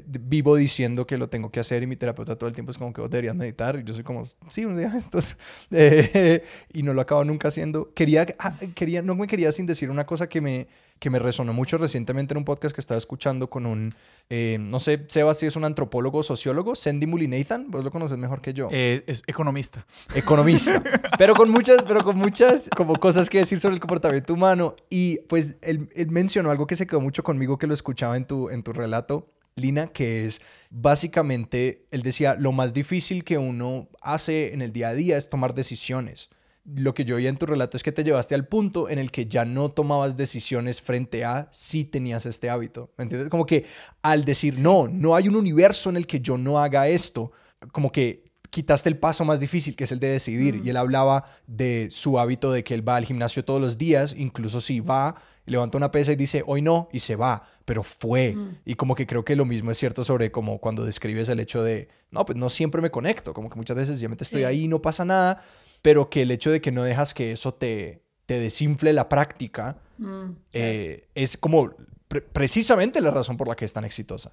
[0.07, 2.91] vivo diciendo que lo tengo que hacer y mi terapeuta todo el tiempo es como
[2.91, 5.37] que vos deberías meditar y yo soy como, sí, un día estos,
[5.71, 7.93] eh, y no lo acabo nunca haciendo.
[7.93, 10.67] Quería, ah, quería, no me quería sin decir una cosa que me,
[11.03, 13.93] que me resonó mucho recientemente en un podcast que estaba escuchando con un,
[14.29, 18.17] eh, no sé, Seba si es un antropólogo o sociólogo, Sandy Mulinathan, vos lo conoces
[18.17, 18.69] mejor que yo.
[18.71, 19.85] Eh, es economista.
[20.15, 20.81] Economista,
[21.17, 25.17] pero con muchas, pero con muchas como cosas que decir sobre el comportamiento humano y
[25.27, 28.49] pues él, él mencionó algo que se quedó mucho conmigo que lo escuchaba en tu,
[28.49, 30.39] en tu relato Lina, que es
[30.69, 35.29] básicamente, él decía, lo más difícil que uno hace en el día a día es
[35.29, 36.29] tomar decisiones
[36.65, 39.11] lo que yo vi en tu relato es que te llevaste al punto en el
[39.11, 42.91] que ya no tomabas decisiones frente a si tenías este hábito.
[42.97, 43.29] ¿Me entiendes?
[43.29, 43.65] Como que
[44.01, 47.31] al decir, no, no hay un universo en el que yo no haga esto,
[47.71, 50.61] como que quitaste el paso más difícil, que es el de decidir.
[50.63, 54.13] Y él hablaba de su hábito de que él va al gimnasio todos los días,
[54.15, 58.37] incluso si va, levanta una pesa y dice, hoy no, y se va, pero fue.
[58.63, 61.63] Y como que creo que lo mismo es cierto sobre como cuando describes el hecho
[61.63, 64.65] de, no, pues no siempre me conecto, como que muchas veces ya me estoy ahí
[64.65, 65.41] y no pasa nada,
[65.83, 69.81] pero que el hecho de que no dejas que eso te, te desinfle la práctica
[69.99, 71.75] mm, eh, es como
[72.07, 74.31] precisamente la razón por la que es tan exitosa.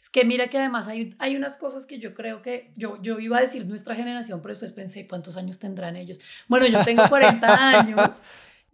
[0.00, 3.18] Es que mira que además hay, hay unas cosas que yo creo que yo, yo
[3.18, 6.20] iba a decir nuestra generación, pero después pensé cuántos años tendrán ellos.
[6.46, 7.46] Bueno, yo tengo 40
[7.80, 8.22] años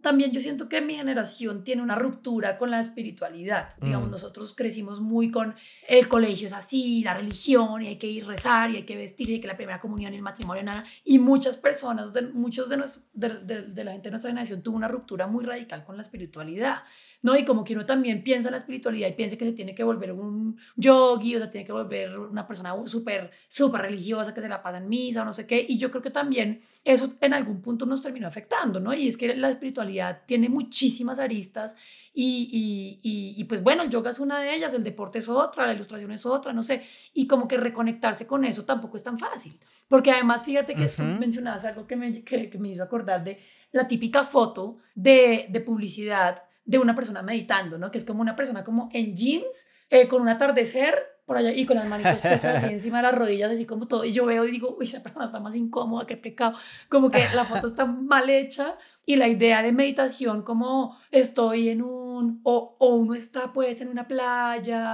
[0.03, 3.69] también yo siento que mi generación tiene una ruptura con la espiritualidad.
[3.79, 4.11] Digamos, mm.
[4.11, 5.55] nosotros crecimos muy con
[5.87, 8.97] el colegio es así, la religión, y hay que ir a rezar, y hay que
[8.97, 10.83] vestirse, y que la primera comunión y el matrimonio, nada.
[11.05, 14.89] Y muchas personas, de, muchos de, de, de, la gente de nuestra generación tuvo una
[14.89, 16.83] ruptura muy radical con la espiritualidad.
[17.23, 17.37] ¿No?
[17.37, 19.83] Y como que uno también piensa en la espiritualidad y piensa que se tiene que
[19.83, 24.49] volver un yogi, o se tiene que volver una persona súper, súper religiosa que se
[24.49, 25.65] la pasa en misa o no sé qué.
[25.67, 28.93] Y yo creo que también eso en algún punto nos terminó afectando, ¿no?
[28.93, 31.77] Y es que la espiritualidad tiene muchísimas aristas
[32.13, 35.65] y, y, y, pues bueno, el yoga es una de ellas, el deporte es otra,
[35.65, 36.83] la ilustración es otra, no sé.
[37.13, 39.57] Y como que reconectarse con eso tampoco es tan fácil.
[39.87, 43.39] Porque además, fíjate que tú mencionabas algo que me, que, que me hizo acordar de
[43.71, 47.91] la típica foto de, de publicidad de una persona meditando, ¿no?
[47.91, 50.95] Que es como una persona como en jeans, eh, con un atardecer
[51.25, 54.03] por allá y con las manitos puestas así encima de las rodillas, así como todo.
[54.05, 56.57] Y yo veo y digo, uy, esa persona está más incómoda, qué pecado.
[56.89, 61.81] Como que la foto está mal hecha y la idea de meditación como estoy en
[61.81, 64.93] un, o, o uno está pues en una playa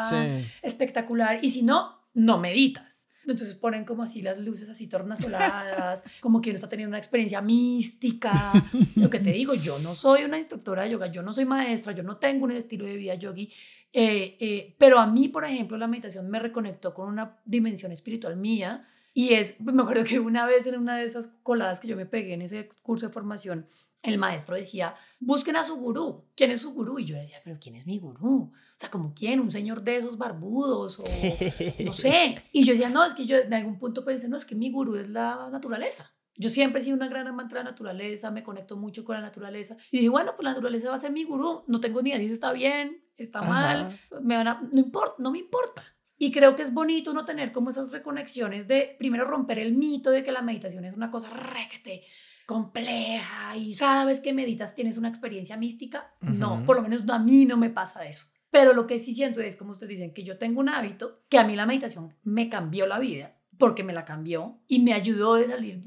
[0.61, 3.08] espectacular y si no, no meditas.
[3.31, 7.41] Entonces ponen como así las luces así tornasoladas, como que uno está teniendo una experiencia
[7.41, 8.51] mística.
[8.95, 11.93] Lo que te digo, yo no soy una instructora de yoga, yo no soy maestra,
[11.93, 13.51] yo no tengo un estilo de vida yogi,
[13.91, 18.37] eh, eh, pero a mí, por ejemplo, la meditación me reconectó con una dimensión espiritual
[18.37, 18.87] mía.
[19.13, 22.05] Y es, me acuerdo que una vez en una de esas coladas que yo me
[22.05, 23.67] pegué en ese curso de formación,
[24.01, 26.25] el maestro decía, busquen a su gurú.
[26.35, 26.99] ¿Quién es su gurú?
[26.99, 28.51] Y yo le decía, pero ¿quién es mi gurú?
[28.53, 31.03] O sea, como quién, un señor de esos barbudos o
[31.83, 32.43] no sé.
[32.51, 34.71] Y yo decía, no, es que yo en algún punto pensé, no, es que mi
[34.71, 36.13] gurú es la naturaleza.
[36.35, 39.21] Yo siempre he sido una gran amante de la naturaleza, me conecto mucho con la
[39.21, 39.75] naturaleza.
[39.91, 41.63] Y dije, bueno, pues la naturaleza va a ser mi gurú.
[41.67, 43.89] No tengo ni idea si está bien, está mal,
[44.21, 45.83] me van a, no, importa, no me importa.
[46.17, 50.11] Y creo que es bonito no tener como esas reconexiones de primero romper el mito
[50.11, 52.03] de que la meditación es una cosa requete
[52.49, 56.15] compleja y cada vez que meditas tienes una experiencia mística.
[56.19, 58.25] No, por lo menos a mí no me pasa eso.
[58.49, 61.37] Pero lo que sí siento es, como ustedes dicen, que yo tengo un hábito que
[61.37, 65.35] a mí la meditación me cambió la vida porque me la cambió y me ayudó,
[65.35, 65.83] de salir,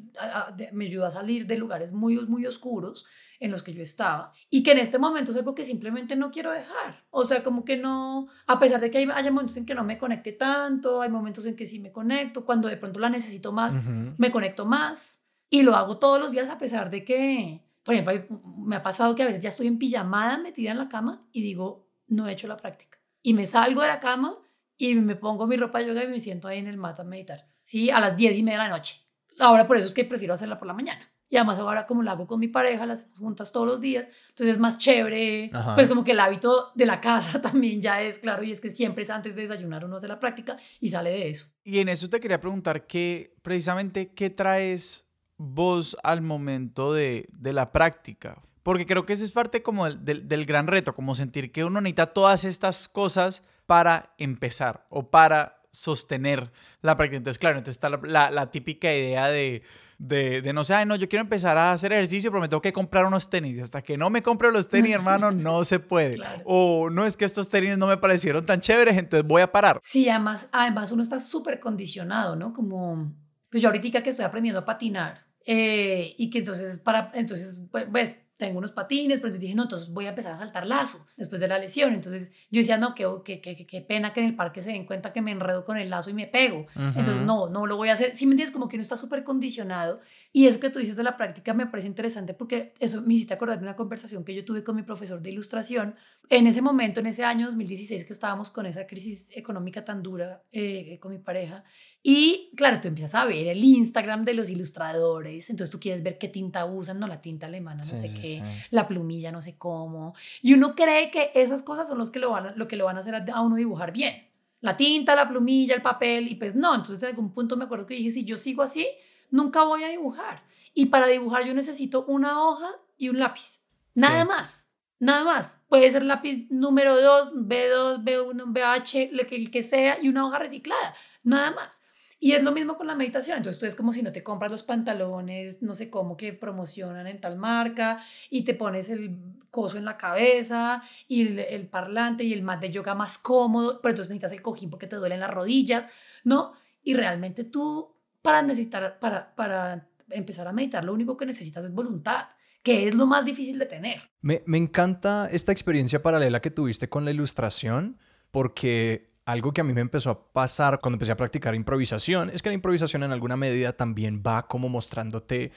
[0.73, 3.07] me ayudó a salir de lugares muy, muy oscuros
[3.41, 6.31] en los que yo estaba y que en este momento es algo que simplemente no
[6.31, 7.05] quiero dejar.
[7.11, 9.83] O sea, como que no, a pesar de que hay, haya momentos en que no
[9.83, 13.51] me conecte tanto, hay momentos en que sí me conecto, cuando de pronto la necesito
[13.51, 13.83] más,
[14.17, 15.22] me conecto más
[15.53, 19.15] y lo hago todos los días a pesar de que, por ejemplo, me ha pasado
[19.15, 22.33] que a veces ya estoy en pijamada metida en la cama y digo, no he
[22.33, 22.99] hecho la práctica.
[23.21, 24.39] Y me salgo de la cama
[24.79, 27.05] y me pongo mi ropa de yoga y me siento ahí en el mat a
[27.05, 27.91] meditar, ¿sí?
[27.91, 28.99] A las 10 y media de la noche.
[29.41, 31.07] Ahora por eso es que prefiero hacerla por la mañana.
[31.29, 34.57] Y además ahora como la hago con mi pareja, las juntas todos los días, entonces
[34.57, 35.51] es más chévere.
[35.53, 35.75] Ajá.
[35.75, 38.71] Pues como que el hábito de la casa también ya es claro y es que
[38.71, 41.53] siempre es antes de desayunar uno hace la práctica y sale de eso.
[41.63, 45.12] Y en eso te quería preguntar qué, precisamente, ¿qué traes
[45.43, 48.43] vos al momento de, de la práctica?
[48.63, 51.65] Porque creo que ese es parte como del, del, del gran reto, como sentir que
[51.65, 57.17] uno necesita todas estas cosas para empezar o para sostener la práctica.
[57.17, 59.63] Entonces, claro, entonces está la, la, la típica idea de,
[59.99, 62.61] de, de, no sé, ay, no, yo quiero empezar a hacer ejercicio, pero me tengo
[62.61, 63.61] que comprar unos tenis.
[63.61, 66.17] Hasta que no me compre los tenis, hermano, no se puede.
[66.17, 66.43] Claro.
[66.45, 69.81] O no es que estos tenis no me parecieron tan chéveres, entonces voy a parar.
[69.83, 72.53] Sí, además, además uno está súper condicionado, ¿no?
[72.53, 73.13] Como,
[73.51, 77.87] pues yo ahorita que estoy aprendiendo a patinar eh, y que entonces, para, entonces, pues,
[77.91, 81.07] pues tengo unos patines, pero entonces dije, no, entonces voy a empezar a saltar lazo
[81.17, 81.95] después de la lesión.
[81.95, 84.85] Entonces yo decía, no, qué, qué, qué, qué pena que en el parque se den
[84.85, 86.67] cuenta que me enredo con el lazo y me pego.
[86.75, 86.99] Ujú.
[86.99, 88.17] Entonces no, no lo voy a hacer.
[88.17, 90.01] Si me entiendes, como que uno está súper condicionado.
[90.33, 93.35] Y eso que tú dices de la práctica me parece interesante porque eso me hiciste
[93.35, 95.95] acordar de una conversación que yo tuve con mi profesor de ilustración
[96.31, 100.43] en ese momento, en ese año 2016 que estábamos con esa crisis económica tan dura
[100.51, 101.65] eh, con mi pareja.
[102.05, 106.19] Y claro, tú empiezas a ver el Instagram de los ilustradores, entonces tú quieres ver
[106.19, 108.67] qué tinta usan, no la tinta alemana, no Sí, sé sí, qué, sí.
[108.71, 110.15] la plumilla, no sé cómo.
[110.41, 112.87] Y uno cree que esas cosas son los que lo, van a, lo que lo
[112.87, 114.29] van a hacer a, uno dibujar bien.
[114.61, 116.75] La tinta, la plumilla, el papel, y pues no.
[116.75, 118.87] Entonces en algún punto me acuerdo que dije, si yo sigo así,
[119.31, 120.43] nunca voy a dibujar.
[120.75, 123.61] Y para dibujar yo necesito una hoja y un lápiz.
[123.95, 124.69] Nada más.
[124.99, 125.59] Nada más.
[125.69, 130.95] Puede ser lápiz número 2, B2, B1, BH, el que sea, y una hoja reciclada.
[131.23, 131.83] Nada más.
[132.23, 133.39] Y es lo mismo con la meditación.
[133.39, 137.09] Entonces tú es como si no te compras los pantalones, no sé cómo, que promocionan
[137.09, 139.19] en tal marca, y te pones el
[139.51, 143.81] coso en la cabeza, y el, el parlante, y el mat de yoga más cómodo,
[143.83, 145.89] pero entonces necesitas el cojín porque te duelen las rodillas,
[146.23, 146.53] ¿no?
[146.85, 151.73] Y realmente tú, para necesitar, para, para empezar a meditar, lo único que necesitas es
[151.73, 152.27] voluntad,
[152.63, 154.13] que es lo más difícil de tener.
[154.21, 157.99] Me, me encanta esta experiencia paralela que tuviste con la ilustración,
[158.31, 162.43] porque algo que a mí me empezó a pasar cuando empecé a practicar improvisación es
[162.43, 165.53] que la improvisación en alguna medida también va como mostrándote,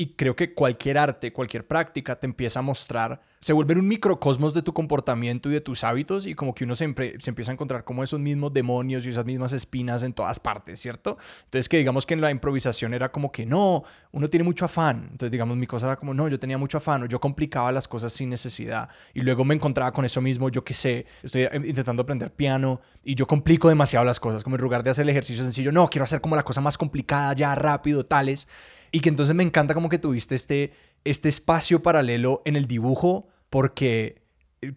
[0.00, 4.54] y creo que cualquier arte, cualquier práctica te empieza a mostrar, se vuelve un microcosmos
[4.54, 7.54] de tu comportamiento y de tus hábitos, y como que uno siempre se empieza a
[7.54, 11.18] encontrar como esos mismos demonios y esas mismas espinas en todas partes, ¿cierto?
[11.44, 15.08] Entonces que digamos que en la improvisación era como que no, uno tiene mucho afán.
[15.12, 17.86] Entonces digamos mi cosa era como no, yo tenía mucho afán o yo complicaba las
[17.86, 18.88] cosas sin necesidad.
[19.12, 22.80] Y luego me encontraba con eso mismo, yo qué sé, estoy eh, intentando aprender piano
[23.04, 25.90] y yo complico demasiado las cosas, como en lugar de hacer el ejercicio sencillo, no,
[25.90, 28.48] quiero hacer como la cosa más complicada ya rápido, tales.
[28.92, 30.72] Y que entonces me encanta como que tuviste este,
[31.04, 34.22] este espacio paralelo en el dibujo porque,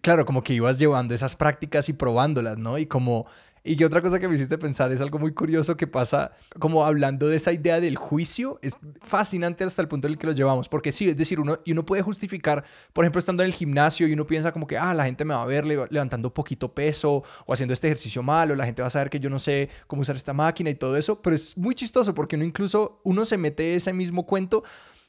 [0.00, 2.78] claro, como que ibas llevando esas prácticas y probándolas, ¿no?
[2.78, 3.26] Y como...
[3.66, 6.84] Y que otra cosa que me hiciste pensar es algo muy curioso que pasa como
[6.84, 8.58] hablando de esa idea del juicio.
[8.60, 10.68] Es fascinante hasta el punto en el que lo llevamos.
[10.68, 14.06] Porque sí, es decir, uno, y uno puede justificar, por ejemplo, estando en el gimnasio
[14.06, 16.74] y uno piensa como que, ah, la gente me va a ver le- levantando poquito
[16.74, 19.70] peso o haciendo este ejercicio malo, la gente va a saber que yo no sé
[19.86, 21.22] cómo usar esta máquina y todo eso.
[21.22, 24.62] Pero es muy chistoso porque uno incluso, uno se mete ese mismo cuento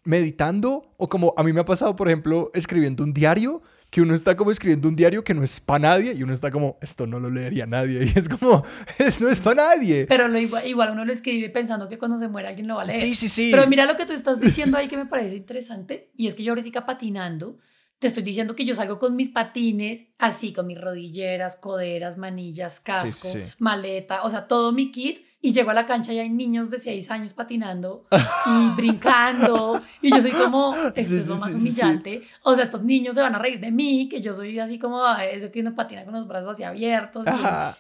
[0.06, 3.62] meditando o como a mí me ha pasado, por ejemplo, escribiendo un diario,
[3.96, 6.52] que uno está como escribiendo un diario que no es para nadie y uno está
[6.52, 8.62] como, esto no lo leería nadie y es como,
[9.00, 10.06] "Es- no es para nadie.
[10.06, 12.82] Pero lo igual, igual uno lo escribe pensando que cuando se muera alguien lo va
[12.82, 13.00] a leer.
[13.00, 13.52] Sí, sí, sí.
[13.52, 16.12] Pero mira lo que tú estás diciendo ahí que me parece interesante.
[16.18, 17.58] Y es que yo ahorita patinando,
[17.98, 22.82] te estoy diciendo que yo salgo con mis patines, así con mis rodilleras, coderas, manillas,
[22.82, 23.44] casco, sí.
[23.60, 25.20] maleta, o sea, todo mi kit.
[25.46, 28.06] Y llego a la cancha y hay niños de 6 años patinando
[28.48, 29.80] y brincando.
[30.02, 32.24] Y yo soy como, esto Sí, es lo sí, más sí, humillante.
[32.42, 35.06] O sea, estos niños se van a reír de mí, que yo soy así como
[35.06, 37.26] "Ay, eso que uno patina con los brazos así abiertos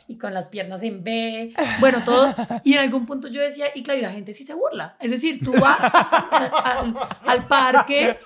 [0.07, 2.35] y- y con las piernas en B, bueno, todo.
[2.63, 4.95] Y en algún punto yo decía, y claro, y la gente sí se burla.
[4.99, 5.79] Es decir, tú vas
[6.31, 8.19] al, al- al parque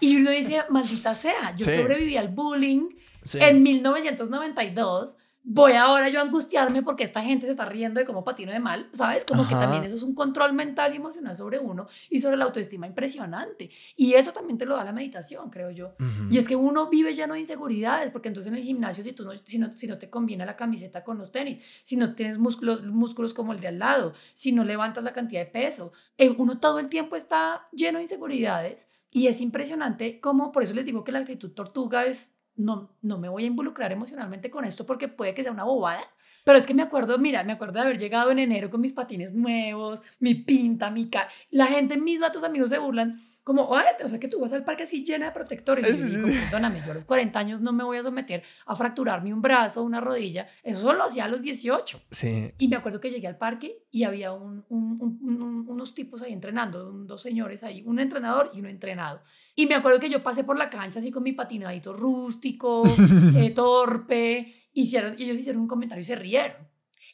[0.00, 2.90] y uno dice, maldita sea, yo sobreviví al bullying
[3.34, 5.16] en 1992.
[5.44, 8.60] Voy ahora yo a angustiarme porque esta gente se está riendo de cómo patino de
[8.60, 9.24] mal, ¿sabes?
[9.24, 12.44] Como que también eso es un control mental y emocional sobre uno y sobre la
[12.44, 13.68] autoestima impresionante.
[13.96, 15.94] Y eso también te lo da la meditación, creo yo.
[16.30, 19.24] Y es que uno vive lleno de inseguridades, porque entonces en el gimnasio, si, tú
[19.24, 22.38] no, si, no, si no te combina la camiseta con los tenis, si no tienes
[22.38, 26.34] músculos, músculos como el de al lado, si no levantas la cantidad de peso, eh,
[26.38, 28.88] uno todo el tiempo está lleno de inseguridades.
[29.10, 33.18] Y es impresionante cómo, por eso les digo que la actitud tortuga es, no, no
[33.18, 36.02] me voy a involucrar emocionalmente con esto porque puede que sea una bobada.
[36.44, 38.92] Pero es que me acuerdo, mira, me acuerdo de haber llegado en enero con mis
[38.92, 41.28] patines nuevos, mi pinta, mi cara.
[41.50, 43.76] La gente misma, tus amigos se burlan como, o
[44.08, 45.88] sea, que tú vas al parque así llena de protectores.
[45.88, 49.34] Y digo, perdóname, yo a los 40 años no me voy a someter a fracturarme
[49.34, 50.46] un brazo, una rodilla.
[50.62, 52.02] Eso solo lo hacía a los 18.
[52.10, 52.52] Sí.
[52.58, 56.84] Y me acuerdo que llegué al parque y había un, un, unos tipos ahí entrenando,
[56.92, 59.22] dos señores ahí, un entrenador y uno entrenado.
[59.56, 62.84] Y me acuerdo que yo pasé por la cancha así con mi patinadito rústico,
[63.36, 64.54] eh, torpe.
[64.72, 66.68] Hicieron, ellos hicieron un comentario y se rieron.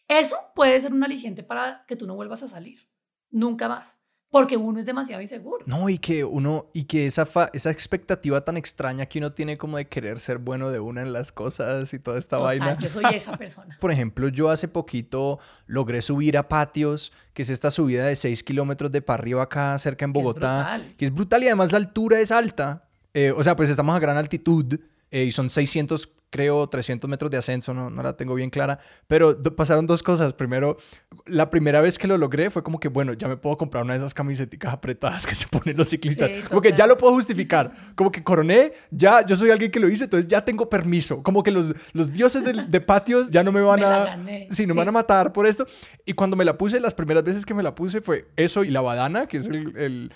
[0.07, 2.89] Eso puede ser un aliciente para que tú no vuelvas a salir.
[3.31, 4.01] Nunca más.
[4.31, 5.65] Porque uno es demasiado inseguro.
[5.67, 9.79] No, y que uno, y que esa, esa expectativa tan extraña que uno tiene como
[9.79, 12.77] de querer ser bueno de una en las cosas y toda esta vaina.
[12.79, 13.79] Yo soy esa persona.
[13.81, 18.43] Por ejemplo, yo hace poquito logré subir a patios, que es esta subida de 6
[18.43, 20.79] kilómetros de para arriba acá cerca en Bogotá.
[20.99, 22.85] Que es brutal, y además la altura es alta.
[23.15, 24.79] Eh, o sea, pues estamos a gran altitud
[25.11, 28.79] eh, y son 600 creo, 300 metros de ascenso, no, no la tengo bien clara,
[29.07, 30.33] pero pasaron dos cosas.
[30.35, 30.77] Primero,
[31.27, 33.95] la primera vez que lo logré fue como que, bueno, ya me puedo comprar una
[33.95, 36.31] de esas camisetas apretadas que se ponen los ciclistas.
[36.49, 37.73] como que ya lo puedo justificar.
[37.95, 41.23] Como que coroné, ya yo soy alguien que lo hice, entonces ya tengo permiso.
[41.23, 44.19] Como que los, los dioses de, patios ya no me van a...
[44.51, 45.67] Sí, no me van a matar por esto.
[46.05, 48.71] Y cuando me la puse, las primeras veces que me la puse fue eso y
[48.71, 50.13] la badana, que es el el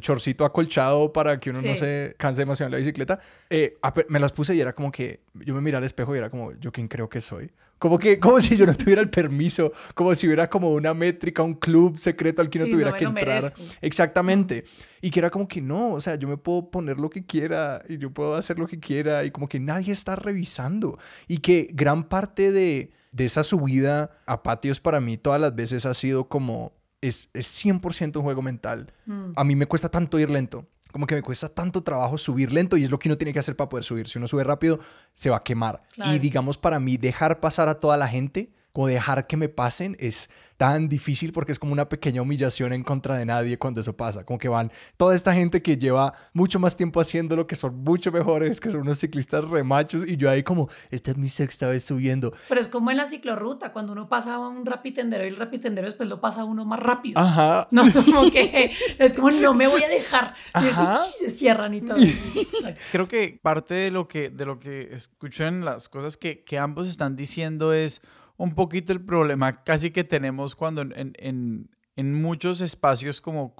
[0.00, 4.32] chorcito acolchado para que uno no se canse demasiado en la bicicleta, eh, me las
[4.32, 6.88] puse y era como que yo me miraba al espejo y era como, ¿yo quién
[6.88, 7.50] creo que soy?
[7.78, 11.42] Como que, como si yo no tuviera el permiso, como si hubiera como una métrica,
[11.42, 13.52] un club secreto al que no tuviera que entrar.
[13.80, 14.64] Exactamente.
[15.00, 17.82] Y que era como que no, o sea, yo me puedo poner lo que quiera
[17.88, 20.98] y yo puedo hacer lo que quiera y como que nadie está revisando.
[21.28, 25.86] Y que gran parte de, de esa subida a patios para mí todas las veces
[25.86, 28.92] ha sido como es, es 100% un juego mental.
[29.06, 29.32] Mm.
[29.36, 30.66] A mí me cuesta tanto ir lento.
[30.90, 33.38] Como que me cuesta tanto trabajo subir lento y es lo que uno tiene que
[33.38, 34.08] hacer para poder subir.
[34.08, 34.80] Si uno sube rápido,
[35.12, 35.82] se va a quemar.
[35.96, 39.96] Y digamos, para mí, dejar pasar a toda la gente o dejar que me pasen
[39.98, 43.96] es tan difícil porque es como una pequeña humillación en contra de nadie cuando eso
[43.96, 44.22] pasa.
[44.22, 48.12] Como que van toda esta gente que lleva mucho más tiempo haciéndolo, que son mucho
[48.12, 51.82] mejores, que son unos ciclistas remachos y yo ahí como, esta es mi sexta vez
[51.82, 52.32] subiendo.
[52.48, 56.08] Pero es como en la ciclorruta, cuando uno pasa un rapitendero y el rapitendero después
[56.08, 57.18] lo pasa uno más rápido.
[57.18, 57.66] Ajá.
[57.78, 60.34] No, como que es como, no me voy a dejar.
[60.54, 61.96] Y se cierran y todo.
[62.92, 66.58] Creo que parte de lo que, de lo que escucho en las cosas que, que
[66.58, 68.02] ambos están diciendo es
[68.38, 73.54] un poquito el problema casi que tenemos cuando en, en, en muchos espacios como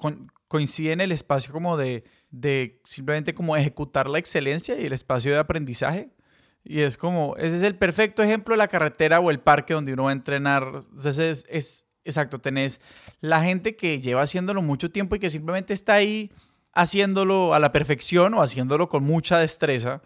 [0.47, 5.33] coincide en el espacio como de, de simplemente como ejecutar la excelencia y el espacio
[5.33, 6.09] de aprendizaje.
[6.63, 9.93] Y es como, ese es el perfecto ejemplo de la carretera o el parque donde
[9.93, 10.71] uno va a entrenar.
[10.97, 12.79] Ese es, es exacto, tenés
[13.19, 16.31] la gente que lleva haciéndolo mucho tiempo y que simplemente está ahí
[16.71, 20.01] haciéndolo a la perfección o haciéndolo con mucha destreza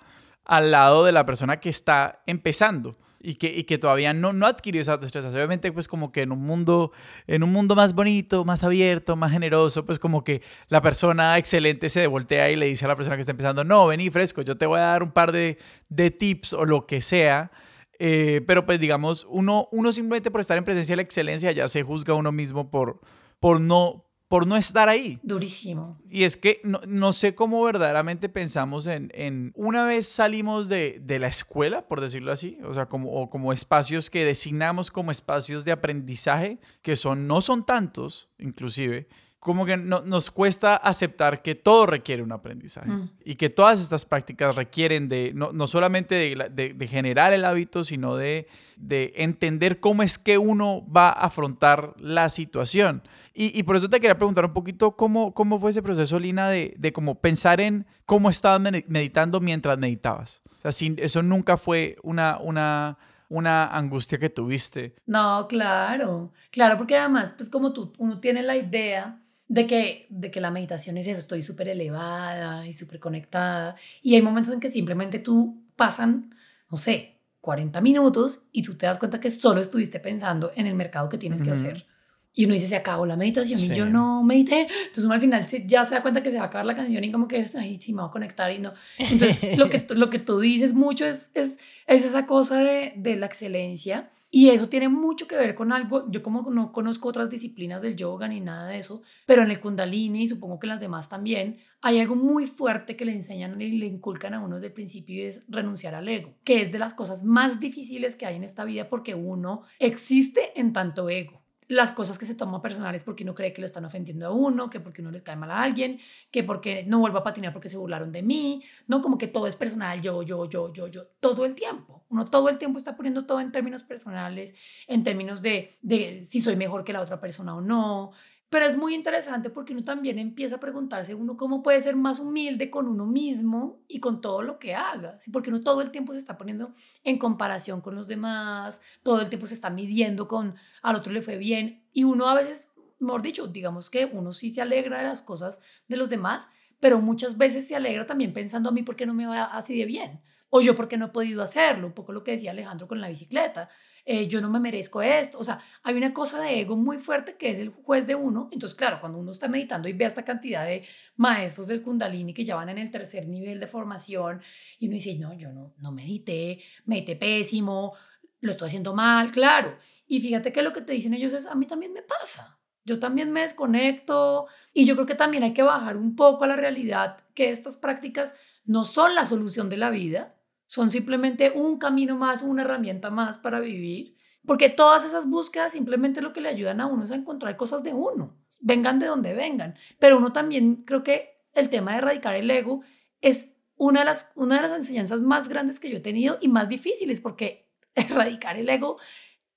[0.46, 4.46] al lado de la persona que está empezando y que, y que todavía no, no
[4.46, 5.30] adquirió esa destreza.
[5.30, 6.92] Obviamente, pues como que en un mundo,
[7.26, 11.88] en un mundo más bonito, más abierto, más generoso, pues como que la persona excelente
[11.88, 14.58] se voltea y le dice a la persona que está empezando, no, vení fresco, yo
[14.58, 15.58] te voy a dar un par de,
[15.88, 17.52] de tips o lo que sea.
[17.98, 21.70] Eh, pero pues digamos, uno, uno simplemente por estar en presencia de la excelencia ya
[21.70, 23.00] se juzga a uno mismo por,
[23.40, 25.20] por, no, por no estar ahí.
[25.22, 26.02] Durísimo.
[26.10, 31.00] Y es que no, no sé cómo verdaderamente pensamos en, en una vez salimos de,
[31.00, 35.12] de, la escuela, por decirlo así, o sea, como, o como espacios que designamos como
[35.12, 39.08] espacios de aprendizaje, que son, no son tantos, inclusive,
[39.44, 43.10] como que no, nos cuesta aceptar que todo requiere un aprendizaje mm.
[43.26, 47.84] y que todas estas prácticas requieren de no, no solamente de, de, generar el hábito,
[47.84, 53.04] sino de, de, entender cómo es que uno va a afrontar la situación.
[53.34, 56.48] Y, y, por eso te quería preguntar un poquito cómo, cómo fue ese proceso, Lina,
[56.48, 60.42] de, de como pensar en cómo estabas meditando mientras meditabas.
[60.60, 62.40] O sea, si eso nunca fue una...
[62.40, 62.98] una
[63.30, 64.94] una angustia que tuviste.
[65.08, 69.23] No, claro, claro, porque además, pues como tú, uno tiene la idea
[69.54, 73.76] de que, de que la meditación es eso, estoy súper elevada y súper conectada.
[74.02, 76.34] Y hay momentos en que simplemente tú pasan,
[76.72, 80.74] no sé, 40 minutos y tú te das cuenta que solo estuviste pensando en el
[80.74, 81.86] mercado que tienes que hacer.
[82.34, 84.62] Y uno dice, se acabó la meditación y yo no medité.
[84.62, 87.04] Entonces uno al final ya se da cuenta que se va a acabar la canción
[87.04, 88.74] y como que, ay, sí, me voy a conectar y no.
[88.98, 93.18] Entonces lo que, lo que tú dices mucho es, es, es esa cosa de, de
[93.18, 97.30] la excelencia y eso tiene mucho que ver con algo, yo como no conozco otras
[97.30, 100.70] disciplinas del yoga ni nada de eso, pero en el kundalini y supongo que en
[100.70, 104.56] las demás también, hay algo muy fuerte que le enseñan y le inculcan a uno
[104.56, 108.16] desde el principio y es renunciar al ego, que es de las cosas más difíciles
[108.16, 112.36] que hay en esta vida porque uno existe en tanto ego las cosas que se
[112.36, 115.22] toman personales porque uno cree que lo están ofendiendo a uno, que porque uno les
[115.22, 116.00] cae mal a alguien,
[116.32, 119.48] que porque no vuelvo a patinar porque se burlaron de mí, no como que todo
[119.48, 122.04] es personal, yo, yo, yo, yo, yo, todo el tiempo.
[122.10, 124.54] Uno todo el tiempo está poniendo todo en términos personales,
[124.88, 128.12] en términos de, de si soy mejor que la otra persona o no,
[128.54, 132.20] Pero es muy interesante porque uno también empieza a preguntarse uno cómo puede ser más
[132.20, 135.18] humilde con uno mismo y con todo lo que haga.
[135.32, 136.72] Porque uno todo el tiempo se está poniendo
[137.04, 141.24] en comparación con los demás, todo el tiempo se está midiendo con al otro le
[141.24, 141.84] fue bien.
[141.94, 145.60] Y uno a veces, mejor dicho, digamos que uno sí se alegra de las cosas
[145.88, 146.48] de los demás,
[146.80, 149.76] pero muchas veces se alegra también pensando a mí por qué no me va así
[149.76, 150.22] de bien.
[150.56, 153.02] O yo por qué no he podido hacerlo, un poco lo que decía Alejandro con
[153.02, 153.70] la bicicleta.
[154.06, 155.40] Eh, yo no me merezco esto.
[155.40, 158.50] O sea, hay una cosa de ego muy fuerte que es el juez de uno.
[158.52, 160.86] Entonces, claro, cuando uno está meditando y ve esta cantidad de
[161.16, 164.44] maestros del Kundalini que ya van en el tercer nivel de formación
[164.78, 167.94] y uno dice, no, yo no, no medité, medité pésimo,
[168.40, 169.76] lo estoy haciendo mal, claro.
[170.06, 172.60] Y fíjate que lo que te dicen ellos es, a mí también me pasa.
[172.86, 176.48] Yo también me desconecto y yo creo que también hay que bajar un poco a
[176.48, 178.36] la realidad que estas prácticas
[178.66, 180.36] no son la solución de la vida,
[180.74, 186.20] son simplemente un camino más, una herramienta más para vivir, porque todas esas búsquedas simplemente
[186.20, 189.36] lo que le ayudan a uno es a encontrar cosas de uno, vengan de donde
[189.36, 189.76] vengan.
[190.00, 192.82] Pero uno también creo que el tema de erradicar el ego
[193.22, 196.48] es una de las, una de las enseñanzas más grandes que yo he tenido y
[196.48, 198.98] más difíciles, porque erradicar el ego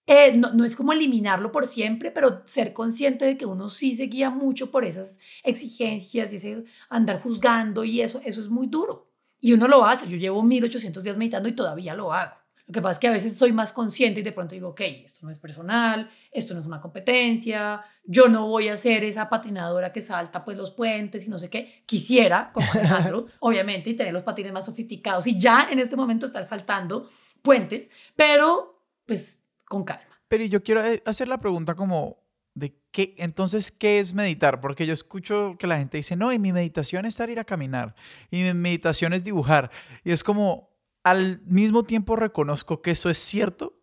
[0.05, 3.97] eh, no, no, es como eliminarlo por siempre, pero ser consciente de que uno sí
[3.97, 8.67] se guía mucho por esas exigencias y ese andar juzgando y eso, eso es muy
[8.67, 9.16] duro.
[9.41, 12.37] Y uno lo hace, yo llevo 1800 días meditando y todavía lo hago.
[12.67, 14.81] Lo que pasa es que a veces soy más consciente y de pronto digo, ok,
[14.81, 19.29] esto no es personal, esto no es una competencia, yo no voy a ser esa
[19.29, 21.85] patinadora que salta pues los puentes y no sé qué.
[21.87, 26.27] Quisiera, como Alejandro, obviamente, y tener los patines más sofisticados y ya en este momento
[26.27, 27.09] estar saltando
[27.41, 30.03] puentes, pero pues con calma.
[30.27, 32.26] Pero yo quiero eh, hacer la pregunta como,
[32.57, 34.61] de qué, entonces, ¿qué es meditar?
[34.61, 37.45] Porque yo escucho que la gente dice, no, y mi meditación es estar ir a
[37.45, 37.95] caminar,
[38.31, 39.71] y mi meditación es dibujar.
[40.03, 40.71] Y es como,
[41.05, 43.79] al mismo tiempo reconozco que eso es cierto,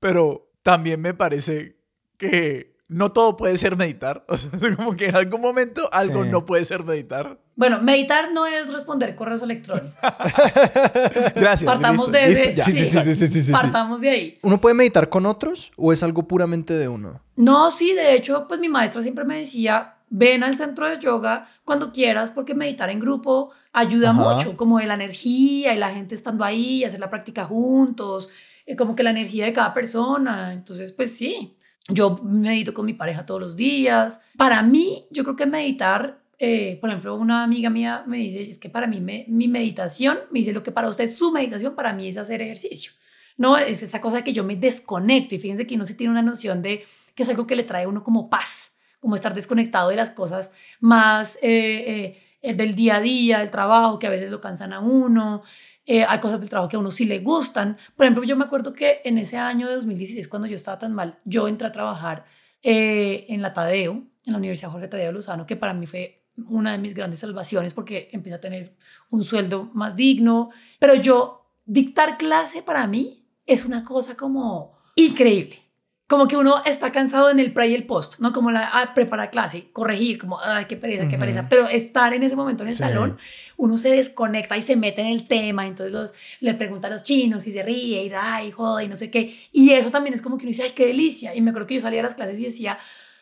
[0.00, 1.76] pero también me parece
[2.16, 4.24] que no todo puede ser meditar.
[4.36, 7.38] O sea, como que en algún momento algo no puede ser meditar.
[7.54, 9.96] Bueno, meditar no es responder correos electrónicos.
[11.34, 11.64] Gracias.
[11.64, 14.38] Partamos de ese, Partamos de ahí.
[14.42, 17.22] ¿Uno puede meditar con otros o es algo puramente de uno?
[17.36, 21.48] No, sí, de hecho, pues mi maestra siempre me decía, ven al centro de yoga
[21.64, 26.14] cuando quieras porque meditar en grupo ayuda mucho, como de la energía y la gente
[26.14, 28.28] estando ahí, hacer la práctica juntos,
[28.66, 30.52] eh, como que la energía de cada persona.
[30.52, 31.55] Entonces, pues sí,
[31.88, 34.20] yo medito con mi pareja todos los días.
[34.36, 38.58] Para mí, yo creo que meditar, eh, por ejemplo, una amiga mía me dice, es
[38.58, 41.92] que para mí mi meditación, me dice lo que para usted es su meditación, para
[41.92, 42.92] mí es hacer ejercicio.
[43.36, 46.22] No, es esa cosa que yo me desconecto y fíjense que uno sí tiene una
[46.22, 46.84] noción de
[47.14, 50.10] que es algo que le trae a uno como paz, como estar desconectado de las
[50.10, 54.72] cosas más eh, eh, del día a día, del trabajo, que a veces lo cansan
[54.72, 55.42] a uno,
[55.86, 57.78] eh, hay cosas del trabajo que a uno sí le gustan.
[57.96, 60.92] Por ejemplo, yo me acuerdo que en ese año de 2016, cuando yo estaba tan
[60.92, 62.24] mal, yo entré a trabajar
[62.62, 63.92] eh, en la Tadeo,
[64.24, 67.72] en la Universidad Jorge Tadeo Lozano, que para mí fue una de mis grandes salvaciones
[67.72, 68.76] porque empecé a tener
[69.10, 70.50] un sueldo más digno.
[70.80, 75.65] Pero yo, dictar clase para mí es una cosa como increíble
[76.08, 78.32] como que uno está cansado en el pre y el post, ¿no?
[78.32, 81.48] Como la ah, preparar clase, corregir, como, ay, qué pereza, qué pereza.
[81.48, 83.18] Pero estar en ese momento en el salón,
[83.56, 87.02] uno se desconecta y se mete en el tema, entonces los, le pregunta a los
[87.02, 89.36] chinos y se ríe y ay, joder, y no sé qué.
[89.50, 91.34] Y eso también es como que uno dice, ay, qué delicia.
[91.34, 92.78] Y me acuerdo que yo salía a las clases y decía,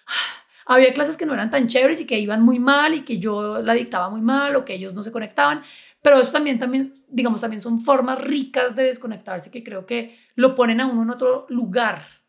[0.07, 3.19] ah, había clases que no eran tan chéveres y que iban muy mal y que
[3.19, 5.63] yo la dictaba muy mal o que ellos no se conectaban.
[6.03, 10.55] Pero eso también, también, digamos, también son formas ricas de desconectarse que creo que lo
[10.55, 12.24] ponen a uno en otro lugar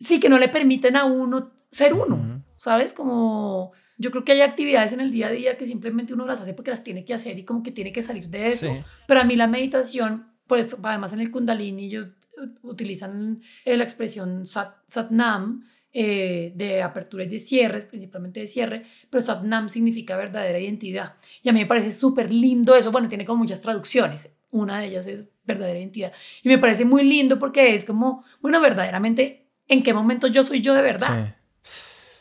[0.00, 2.92] sí que no le permiten a uno ser uno, ¿sabes?
[2.92, 6.40] Como yo creo que hay actividades en el día a día que simplemente uno las
[6.40, 8.84] hace porque las tiene que hacer y como que tiene que salir de eso.
[9.06, 12.14] Pero a mí la meditación, pues además en el kundalini ellos
[12.62, 19.20] utilizan la expresión sat, satnam, eh, de apertura y de cierres, principalmente de cierre, pero
[19.20, 21.16] Satnam significa verdadera identidad.
[21.42, 22.92] Y a mí me parece súper lindo eso.
[22.92, 24.30] Bueno, tiene como muchas traducciones.
[24.52, 26.12] Una de ellas es verdadera identidad.
[26.44, 29.39] Y me parece muy lindo porque es como, bueno, verdaderamente
[29.70, 31.36] en qué momento yo soy yo de verdad.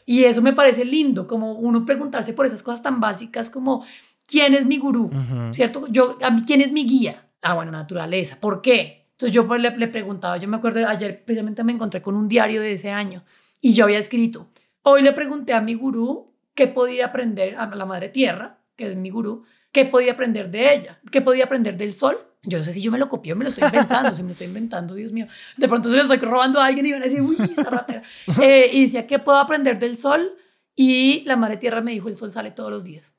[0.05, 3.85] Y eso me parece lindo, como uno preguntarse por esas cosas tan básicas como,
[4.25, 5.11] ¿quién es mi gurú?
[5.51, 5.87] ¿Cierto?
[5.87, 7.27] Yo, a mí, ¿quién es mi guía?
[7.41, 8.37] Ah, bueno, naturaleza.
[8.39, 9.07] ¿Por qué?
[9.11, 12.29] Entonces yo pues le, le preguntaba, yo me acuerdo, ayer precisamente me encontré con un
[12.29, 13.25] diario de ese año
[13.59, 14.47] y yo había escrito,
[14.83, 18.95] hoy le pregunté a mi gurú qué podía aprender, a la madre tierra, que es
[18.95, 19.43] mi gurú,
[19.73, 22.91] qué podía aprender de ella, qué podía aprender del sol yo no sé si yo
[22.91, 25.27] me lo copio, me lo estoy inventando, si me lo estoy inventando, Dios mío.
[25.57, 28.01] De pronto se lo estoy robando a alguien y van a decir, uy, esta ratera.
[28.41, 30.31] Eh, y decía, ¿qué puedo aprender del sol?
[30.75, 33.13] Y la madre tierra me dijo, el sol sale todos los días.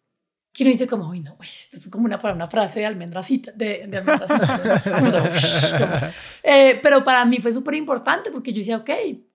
[0.52, 3.52] que uno dice como, uy, no, esto es como una, para una frase de almendracita,
[3.52, 6.14] de, de almendracita.
[6.42, 8.90] eh, pero para mí fue súper importante porque yo decía, ok,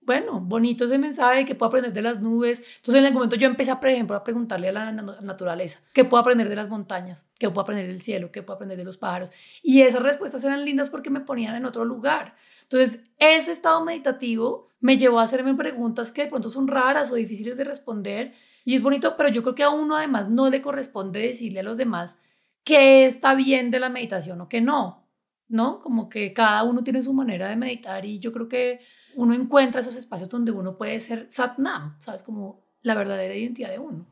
[0.06, 2.62] bueno, bonito ese mensaje, que puedo aprender de las nubes.
[2.76, 6.20] Entonces en algún momento yo empecé, por ejemplo, a preguntarle a la naturaleza, ¿qué puedo
[6.20, 7.26] aprender de las montañas?
[7.38, 8.30] ¿Qué puedo aprender del cielo?
[8.30, 9.30] ¿Qué puedo aprender de los pájaros?
[9.62, 12.36] Y esas respuestas eran lindas porque me ponían en otro lugar.
[12.62, 17.16] Entonces, ese estado meditativo me llevó a hacerme preguntas que de pronto son raras o
[17.16, 18.32] difíciles de responder
[18.64, 21.62] y es bonito, pero yo creo que a uno además no le corresponde decirle a
[21.62, 22.18] los demás
[22.64, 25.05] qué está bien de la meditación o qué no,
[25.48, 25.80] ¿no?
[25.80, 28.80] Como que cada uno tiene su manera de meditar y yo creo que
[29.14, 32.22] uno encuentra esos espacios donde uno puede ser Satnam, ¿sabes?
[32.22, 34.06] Como la verdadera identidad de uno.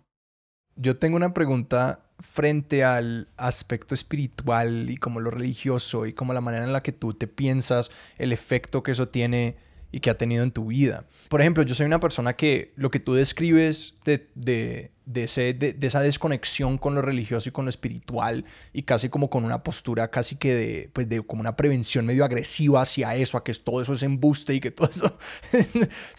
[0.77, 6.41] Yo tengo una pregunta frente al aspecto espiritual y como lo religioso y como la
[6.41, 9.57] manera en la que tú te piensas, el efecto que eso tiene
[9.95, 11.05] y que ha tenido en tu vida.
[11.29, 15.55] Por ejemplo, yo soy una persona que lo que tú describes de, de, de, ese,
[15.55, 19.63] de, esa desconexión con lo religioso y con lo espiritual y casi como con una
[19.63, 23.55] postura casi que de, pues de como una prevención medio agresiva hacia eso, a que
[23.55, 25.17] todo eso es embuste y que todo eso
[25.53, 25.69] es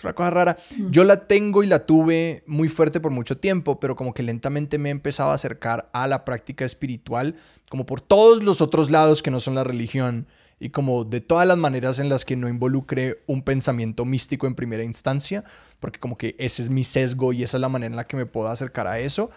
[0.01, 0.57] una cosa rara.
[0.89, 4.77] Yo la tengo y la tuve muy fuerte por mucho tiempo, pero como que lentamente
[4.77, 7.35] me he empezado a acercar a la práctica espiritual
[7.69, 10.27] como por todos los otros lados que no son la religión
[10.59, 14.55] y como de todas las maneras en las que no involucre un pensamiento místico en
[14.55, 15.43] primera instancia,
[15.79, 18.17] porque como que ese es mi sesgo y esa es la manera en la que
[18.17, 19.31] me puedo acercar a eso.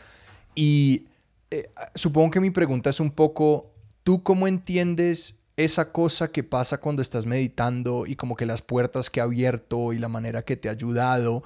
[0.55, 1.07] Y
[1.51, 3.73] eh, supongo que mi pregunta es un poco,
[4.05, 9.11] ¿tú cómo entiendes esa cosa que pasa cuando estás meditando y como que las puertas
[9.11, 11.43] que ha abierto y la manera que te ha ayudado?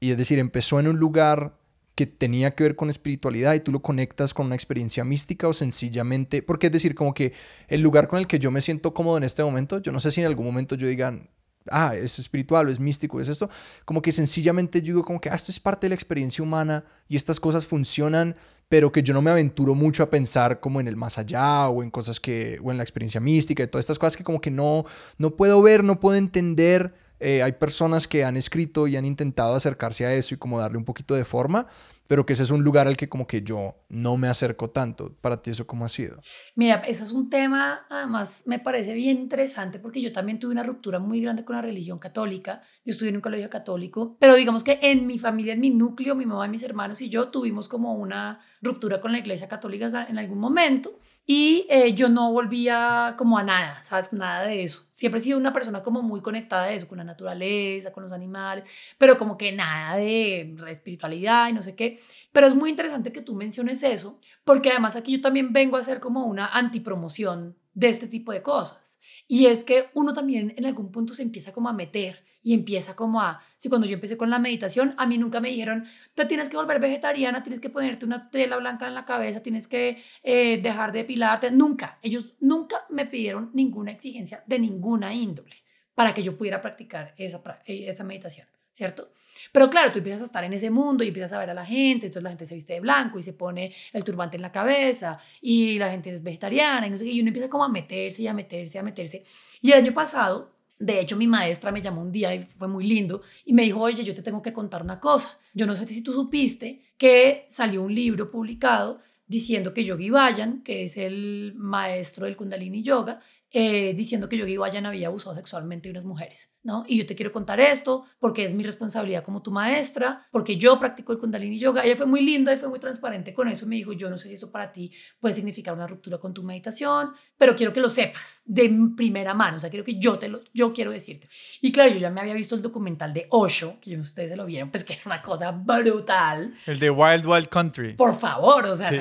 [0.00, 1.54] Y es decir, empezó en un lugar
[2.02, 5.52] que tenía que ver con espiritualidad y tú lo conectas con una experiencia mística o
[5.52, 7.32] sencillamente, porque es decir, como que
[7.68, 10.10] el lugar con el que yo me siento cómodo en este momento, yo no sé
[10.10, 11.30] si en algún momento yo digan,
[11.70, 13.48] ah, es espiritual o es místico, es esto,
[13.84, 16.84] como que sencillamente yo digo como que, ah, esto es parte de la experiencia humana
[17.08, 18.34] y estas cosas funcionan,
[18.68, 21.84] pero que yo no me aventuro mucho a pensar como en el más allá o
[21.84, 24.50] en cosas que, o en la experiencia mística y todas estas cosas que como que
[24.50, 24.84] no,
[25.18, 29.54] no puedo ver, no puedo entender eh, hay personas que han escrito y han intentado
[29.54, 31.66] acercarse a eso y como darle un poquito de forma,
[32.08, 35.14] pero que ese es un lugar al que como que yo no me acerco tanto.
[35.20, 36.20] ¿Para ti eso cómo ha sido?
[36.56, 40.62] Mira, eso es un tema, además me parece bien interesante porque yo también tuve una
[40.62, 42.60] ruptura muy grande con la religión católica.
[42.84, 46.14] Yo estudié en un colegio católico, pero digamos que en mi familia, en mi núcleo,
[46.14, 50.18] mi mamá, mis hermanos y yo tuvimos como una ruptura con la iglesia católica en
[50.18, 50.98] algún momento.
[51.24, 54.12] Y eh, yo no volvía como a nada, ¿sabes?
[54.12, 54.86] Nada de eso.
[54.92, 58.12] Siempre he sido una persona como muy conectada a eso, con la naturaleza, con los
[58.12, 58.68] animales,
[58.98, 62.00] pero como que nada de espiritualidad y no sé qué.
[62.32, 65.80] Pero es muy interesante que tú menciones eso, porque además aquí yo también vengo a
[65.80, 68.98] hacer como una antipromoción de este tipo de cosas.
[69.28, 72.96] Y es que uno también en algún punto se empieza como a meter y empieza
[72.96, 76.26] como a, si cuando yo empecé con la meditación, a mí nunca me dijeron, te
[76.26, 80.02] tienes que volver vegetariana, tienes que ponerte una tela blanca en la cabeza, tienes que
[80.22, 85.56] eh, dejar de depilarte, nunca, ellos nunca me pidieron ninguna exigencia de ninguna índole
[85.94, 89.12] para que yo pudiera practicar esa, eh, esa meditación, ¿cierto?
[89.50, 91.64] Pero claro, tú empiezas a estar en ese mundo y empiezas a ver a la
[91.64, 94.52] gente, entonces la gente se viste de blanco y se pone el turbante en la
[94.52, 97.68] cabeza y la gente es vegetariana y no sé qué, y uno empieza como a
[97.68, 99.24] meterse y a meterse y a meterse.
[99.60, 100.51] Y el año pasado
[100.82, 103.80] de hecho, mi maestra me llamó un día y fue muy lindo y me dijo,
[103.80, 105.38] oye, yo te tengo que contar una cosa.
[105.54, 110.64] Yo no sé si tú supiste que salió un libro publicado diciendo que Yogi Bayan,
[110.64, 113.20] que es el maestro del Kundalini Yoga,
[113.52, 116.51] eh, diciendo que Yogi Bayan había abusado sexualmente de unas mujeres.
[116.62, 116.84] ¿No?
[116.86, 120.78] Y yo te quiero contar esto porque es mi responsabilidad como tu maestra, porque yo
[120.78, 121.84] practico el Kundalini Yoga.
[121.84, 123.66] Ella fue muy linda y fue muy transparente con eso.
[123.66, 126.42] Me dijo, yo no sé si eso para ti puede significar una ruptura con tu
[126.42, 129.56] meditación, pero quiero que lo sepas de primera mano.
[129.56, 131.28] O sea, quiero que yo te lo, yo quiero decirte.
[131.60, 134.08] Y claro, yo ya me había visto el documental de Osho, que yo no sé
[134.08, 136.52] si ustedes se lo vieron, pues que es una cosa brutal.
[136.66, 137.94] El de Wild Wild Country.
[137.94, 138.98] Por favor, o sea, sí,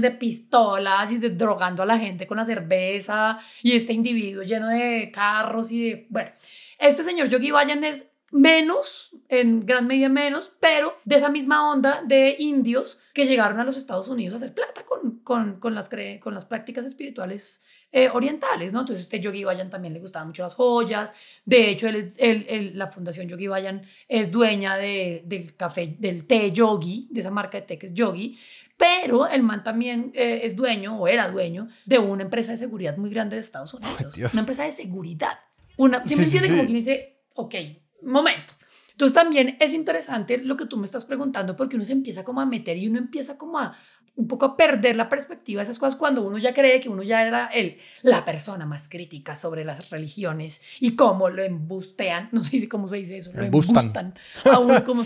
[0.00, 4.68] de pistolas y de drogando a la gente con la cerveza y este individuo lleno
[4.68, 6.30] de carros y de, bueno.
[6.78, 12.02] Este señor Yogi Bayan es menos, en gran medida menos, pero de esa misma onda
[12.02, 15.88] de indios que llegaron a los Estados Unidos a hacer plata con, con, con las,
[16.20, 17.62] con las prácticas espirituales
[17.92, 18.80] eh, orientales, ¿no?
[18.80, 21.12] Entonces, este Yogi Bayan también le gustaban mucho las joyas.
[21.44, 26.26] De hecho, él es, él, la Fundación Yogi Bayan es dueña de, del café, del
[26.26, 28.36] té Yogi, de esa marca de té que es Yogi.
[28.76, 32.96] Pero el man también eh, es dueño, o era dueño, de una empresa de seguridad
[32.96, 34.16] muy grande de Estados Unidos.
[34.32, 35.38] una empresa de seguridad.
[35.76, 36.50] Una, ¿sí, me entiendes?
[36.50, 37.54] Como quien dice, ok,
[38.02, 38.54] momento.
[38.92, 42.40] Entonces también es interesante lo que tú me estás preguntando porque uno se empieza como
[42.40, 43.76] a meter y uno empieza como a
[44.16, 47.02] un poco a perder la perspectiva de esas cosas cuando uno ya cree que uno
[47.02, 52.42] ya era el, la persona más crítica sobre las religiones y cómo lo embustean, no
[52.42, 55.04] sé si cómo se dice eso, lo embustan a uno como,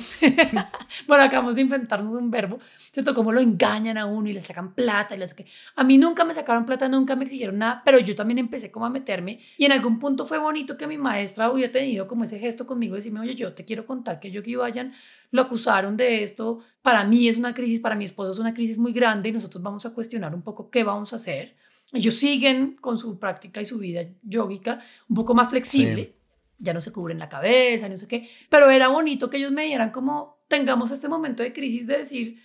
[1.07, 2.59] bueno, acabamos de inventarnos un verbo,
[2.93, 3.15] ¿cierto?
[3.15, 5.35] Cómo lo engañan a uno y le sacan plata y les...
[5.77, 8.85] A mí nunca me sacaron plata, nunca me exigieron nada, pero yo también empecé como
[8.85, 12.39] a meterme y en algún punto fue bonito que mi maestra hubiera tenido como ese
[12.39, 14.93] gesto conmigo, decirme, oye, yo te quiero contar que yo que vayan
[15.31, 16.61] lo acusaron de esto.
[16.83, 19.63] Para mí es una crisis, para mi esposo es una crisis muy grande y nosotros
[19.63, 21.57] vamos a cuestionar un poco qué vamos a hacer.
[21.93, 26.15] Ellos siguen con su práctica y su vida yógica un poco más flexible.
[26.59, 28.29] Ya no se cubren la cabeza, no sé qué.
[28.51, 32.43] Pero era bonito que ellos me dieran como tengamos este momento de crisis de decir,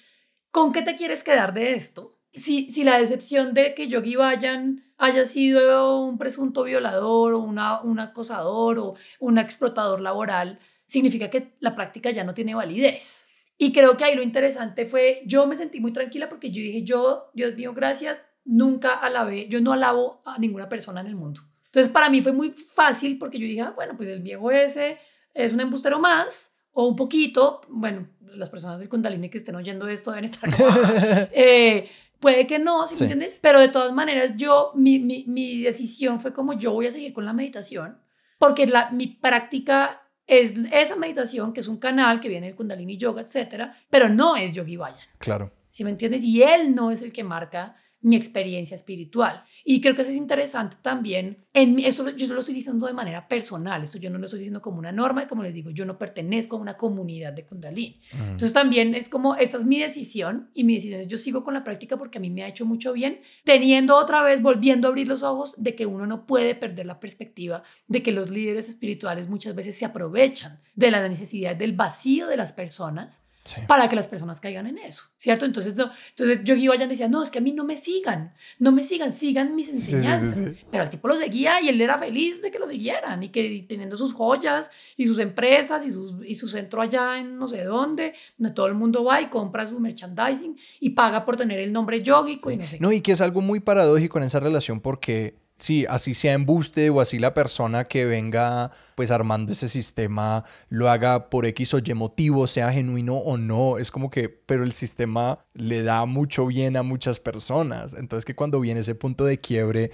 [0.51, 2.19] ¿con qué te quieres quedar de esto?
[2.33, 7.81] Si, si la decepción de que Yogi Vayan haya sido un presunto violador o una,
[7.81, 10.59] un acosador o un explotador laboral,
[10.93, 13.27] significa que la práctica ya no tiene validez.
[13.57, 16.83] Y creo que ahí lo interesante fue, yo me sentí muy tranquila porque yo dije,
[16.83, 21.41] yo, Dios mío, gracias, nunca alabé, yo no alabo a ninguna persona en el mundo.
[21.65, 24.99] Entonces para mí fue muy fácil porque yo dije, ah, bueno, pues el viejo ese
[25.33, 29.87] es un embustero más o un poquito, bueno, las personas del Kundalini que estén oyendo
[29.87, 30.49] esto deben estar
[31.31, 31.89] eh,
[32.19, 36.19] puede que no, si me entiendes, pero de todas maneras yo, mi, mi, mi, decisión
[36.19, 37.97] fue como yo voy a seguir con la meditación
[38.37, 42.97] porque la, mi práctica es esa meditación, que es un canal que viene del Kundalini
[42.97, 45.07] Yoga, etcétera, pero no es Yogi Vayan.
[45.17, 45.51] Claro.
[45.69, 46.23] ¿Sí me entiendes?
[46.23, 49.43] Y él no es el que marca mi experiencia espiritual.
[49.63, 51.45] Y creo que eso es interesante también.
[51.53, 54.61] En esto yo lo estoy diciendo de manera personal, esto yo no lo estoy diciendo
[54.61, 58.01] como una norma y como les digo, yo no pertenezco a una comunidad de Kundalini.
[58.11, 61.53] Entonces también es como, esta es mi decisión y mi decisión es yo sigo con
[61.53, 64.89] la práctica porque a mí me ha hecho mucho bien, teniendo otra vez, volviendo a
[64.89, 68.67] abrir los ojos de que uno no puede perder la perspectiva de que los líderes
[68.67, 73.23] espirituales muchas veces se aprovechan de la necesidad del vacío de las personas
[73.67, 75.45] para que las personas caigan en eso, ¿cierto?
[75.45, 78.71] Entonces, no, entonces Yogi Vayan decía, no, es que a mí no me sigan, no
[78.71, 80.49] me sigan, sigan mis enseñanzas.
[80.71, 83.65] Pero el tipo lo seguía y él era feliz de que lo siguieran y que
[83.67, 87.63] teniendo sus joyas y sus empresas y, sus, y su centro allá en no sé
[87.63, 91.73] dónde, donde todo el mundo va y compra su merchandising y paga por tener el
[91.73, 94.79] nombre yogico y no sé No, y que es algo muy paradójico en esa relación
[94.79, 100.43] porque sí, así sea embuste o así la persona que venga pues armando ese sistema
[100.69, 104.63] lo haga por X o Y motivo, sea genuino o no, es como que, pero
[104.63, 107.93] el sistema le da mucho bien a muchas personas.
[107.93, 109.91] Entonces que cuando viene ese punto de quiebre,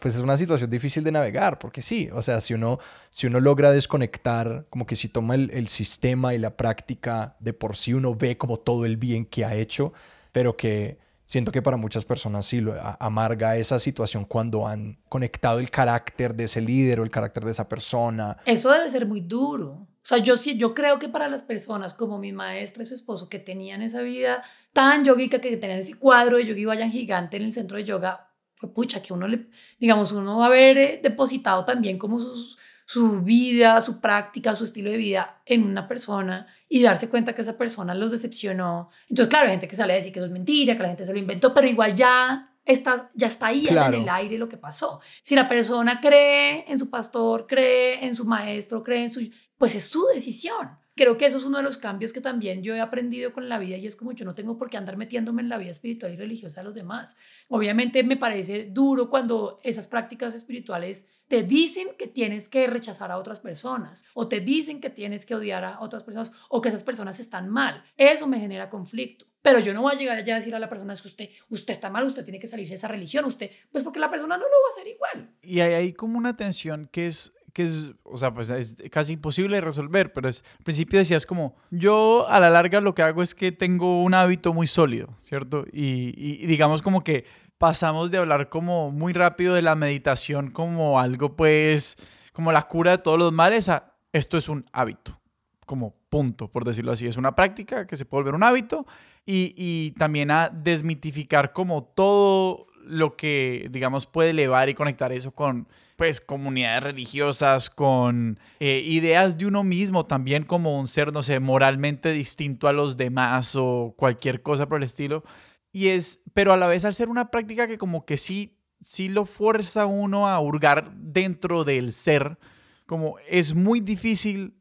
[0.00, 2.78] pues es una situación difícil de navegar, porque sí, o sea, si uno,
[3.10, 7.52] si uno logra desconectar, como que si toma el, el sistema y la práctica de
[7.52, 9.92] por sí, uno ve como todo el bien que ha hecho,
[10.32, 10.98] pero que
[11.30, 16.34] siento que para muchas personas sí lo amarga esa situación cuando han conectado el carácter
[16.34, 18.36] de ese líder o el carácter de esa persona.
[18.46, 19.86] Eso debe ser muy duro.
[20.02, 22.94] O sea, yo sí, yo creo que para las personas como mi maestra y su
[22.94, 27.36] esposo que tenían esa vida tan yogica, que tenían ese cuadro de yogi vayan gigante
[27.36, 29.46] en el centro de yoga, fue pucha, que uno le,
[29.78, 32.58] digamos, uno va a haber eh, depositado también como sus
[32.92, 37.42] su vida, su práctica, su estilo de vida en una persona y darse cuenta que
[37.42, 38.90] esa persona los decepcionó.
[39.08, 41.04] Entonces, claro, hay gente que sale a decir que eso es mentira, que la gente
[41.04, 44.56] se lo inventó, pero igual ya está, ya está ahí en el aire lo que
[44.56, 45.00] pasó.
[45.22, 49.30] Si la persona cree en su pastor, cree en su maestro, cree en su...
[49.56, 50.70] pues es su decisión.
[51.00, 53.58] Creo que eso es uno de los cambios que también yo he aprendido con la
[53.58, 56.12] vida y es como yo no tengo por qué andar metiéndome en la vida espiritual
[56.12, 57.16] y religiosa de los demás.
[57.48, 63.16] Obviamente me parece duro cuando esas prácticas espirituales te dicen que tienes que rechazar a
[63.16, 66.84] otras personas o te dicen que tienes que odiar a otras personas o que esas
[66.84, 67.82] personas están mal.
[67.96, 69.24] Eso me genera conflicto.
[69.40, 71.30] Pero yo no voy a llegar allá a decir a la persona es que usted,
[71.48, 74.36] usted está mal, usted tiene que salirse de esa religión, usted, pues porque la persona
[74.36, 75.34] no lo va a hacer igual.
[75.40, 79.14] Y hay, hay como una tensión que es que es, o sea, pues es casi
[79.14, 83.02] imposible de resolver, pero es, al principio decías como, yo a la larga lo que
[83.02, 85.64] hago es que tengo un hábito muy sólido, ¿cierto?
[85.72, 87.24] Y, y digamos como que
[87.58, 91.98] pasamos de hablar como muy rápido de la meditación como algo pues,
[92.32, 95.20] como la cura de todos los males a esto es un hábito,
[95.66, 97.06] como punto, por decirlo así.
[97.06, 98.86] Es una práctica que se puede volver un hábito
[99.24, 105.32] y, y también a desmitificar como todo lo que, digamos, puede elevar y conectar eso
[105.32, 111.22] con, pues, comunidades religiosas, con eh, ideas de uno mismo también como un ser, no
[111.22, 115.24] sé, moralmente distinto a los demás o cualquier cosa por el estilo.
[115.72, 119.08] Y es, pero a la vez al ser una práctica que como que sí, sí
[119.08, 122.38] lo fuerza uno a hurgar dentro del ser,
[122.86, 124.59] como es muy difícil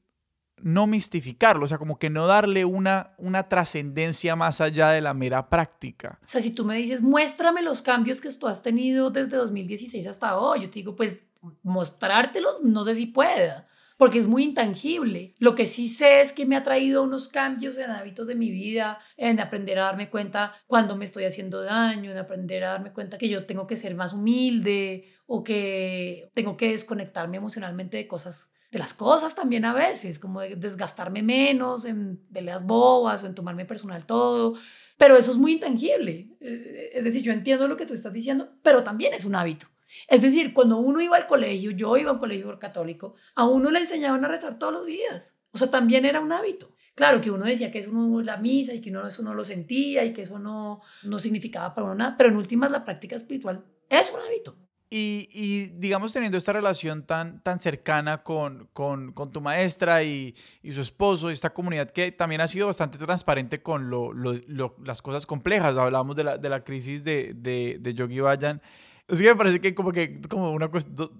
[0.63, 5.13] no mistificarlo, o sea, como que no darle una, una trascendencia más allá de la
[5.13, 6.19] mera práctica.
[6.23, 10.07] O sea, si tú me dices, muéstrame los cambios que tú has tenido desde 2016
[10.07, 11.19] hasta hoy, yo te digo, pues
[11.63, 15.35] mostrártelos, no sé si pueda, porque es muy intangible.
[15.39, 18.49] Lo que sí sé es que me ha traído unos cambios en hábitos de mi
[18.51, 22.93] vida, en aprender a darme cuenta cuando me estoy haciendo daño, en aprender a darme
[22.93, 28.07] cuenta que yo tengo que ser más humilde o que tengo que desconectarme emocionalmente de
[28.07, 33.25] cosas de las cosas también a veces, como de desgastarme menos en peleas bobas o
[33.25, 34.55] en tomarme personal todo,
[34.97, 36.29] pero eso es muy intangible.
[36.39, 39.67] Es decir, yo entiendo lo que tú estás diciendo, pero también es un hábito.
[40.07, 43.71] Es decir, cuando uno iba al colegio, yo iba a un colegio católico, a uno
[43.71, 45.35] le enseñaban a rezar todos los días.
[45.51, 46.75] O sea, también era un hábito.
[46.93, 49.45] Claro que uno decía que eso no la misa y que uno eso no lo
[49.45, 53.15] sentía y que eso no, no significaba para uno nada, pero en últimas la práctica
[53.15, 54.57] espiritual es un hábito.
[54.91, 60.35] Y, y, digamos, teniendo esta relación tan, tan cercana con, con, con tu maestra y,
[60.63, 65.01] y, su esposo, esta comunidad que también ha sido bastante transparente con lo, lo, las
[65.03, 65.77] cosas complejas.
[65.77, 68.61] Hablábamos de la, de la crisis de, de, de Yogi Bayan
[69.09, 70.69] es que me parece que como que como una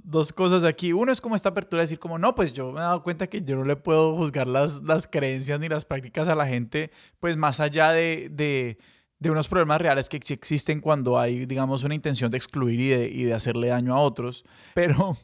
[0.04, 0.94] dos cosas aquí.
[0.94, 3.26] Uno es como esta apertura de decir como, no, pues yo me he dado cuenta
[3.28, 6.92] que yo no le puedo juzgar las, las creencias ni las prácticas a la gente,
[7.20, 8.78] pues más allá de, de,
[9.20, 13.34] de unos problemas reales que existen cuando hay, digamos, una intención de excluir y de,
[13.34, 14.46] hacerle daño a otros.
[14.74, 15.18] Pero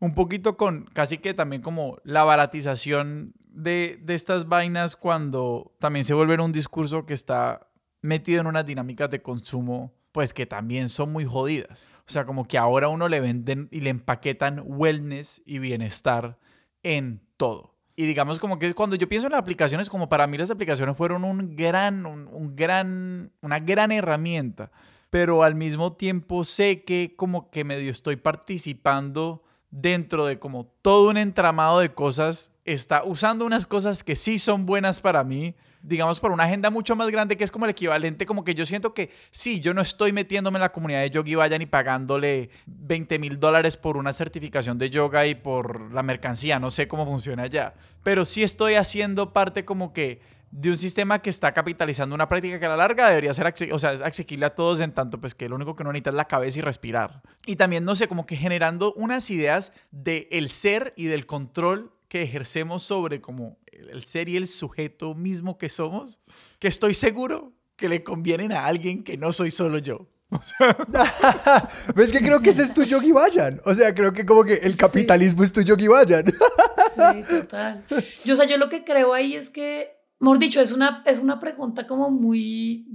[0.00, 6.14] un poquito con casi que también como la baratización de, estas vainas cuando también se
[6.14, 7.68] vuelve un discurso que está
[8.00, 11.88] metido en unas dinámicas de consumo pues que también son muy jodidas.
[12.06, 16.38] O sea, como que ahora uno le venden y le empaquetan wellness y bienestar
[16.84, 17.73] en todo.
[17.96, 20.96] Y digamos como que cuando yo pienso en las aplicaciones, como para mí las aplicaciones
[20.96, 24.72] fueron un gran, un, gran, una gran herramienta,
[25.10, 31.10] pero al mismo tiempo sé que como que medio estoy participando dentro de como todo
[31.10, 35.54] un entramado de cosas, está usando unas cosas que sí son buenas para mí,
[35.84, 38.64] digamos, por una agenda mucho más grande que es como el equivalente, como que yo
[38.64, 42.48] siento que sí, yo no estoy metiéndome en la comunidad de Yogi Vayan y pagándole
[42.66, 47.04] 20 mil dólares por una certificación de yoga y por la mercancía, no sé cómo
[47.04, 50.20] funciona allá, pero sí estoy haciendo parte como que
[50.50, 53.78] de un sistema que está capitalizando una práctica que a la larga debería ser o
[53.78, 56.28] sea, asequible a todos en tanto pues que lo único que uno necesita es la
[56.28, 57.22] cabeza y respirar.
[57.44, 61.92] Y también, no sé, como que generando unas ideas de el ser y del control
[62.08, 66.20] que ejercemos sobre como el ser y el sujeto mismo que somos,
[66.58, 70.08] que estoy seguro que le convienen a alguien que no soy solo yo.
[70.30, 71.70] O sea...
[71.96, 73.60] es que creo que ese es tu Yogi Vayan.
[73.64, 76.24] O sea, creo que como que el capitalismo es tu Yogi Vayan.
[76.26, 77.84] sí, total.
[78.24, 81.20] Yo, o sea, yo lo que creo ahí es que, mejor dicho, es una, es
[81.20, 82.88] una pregunta como muy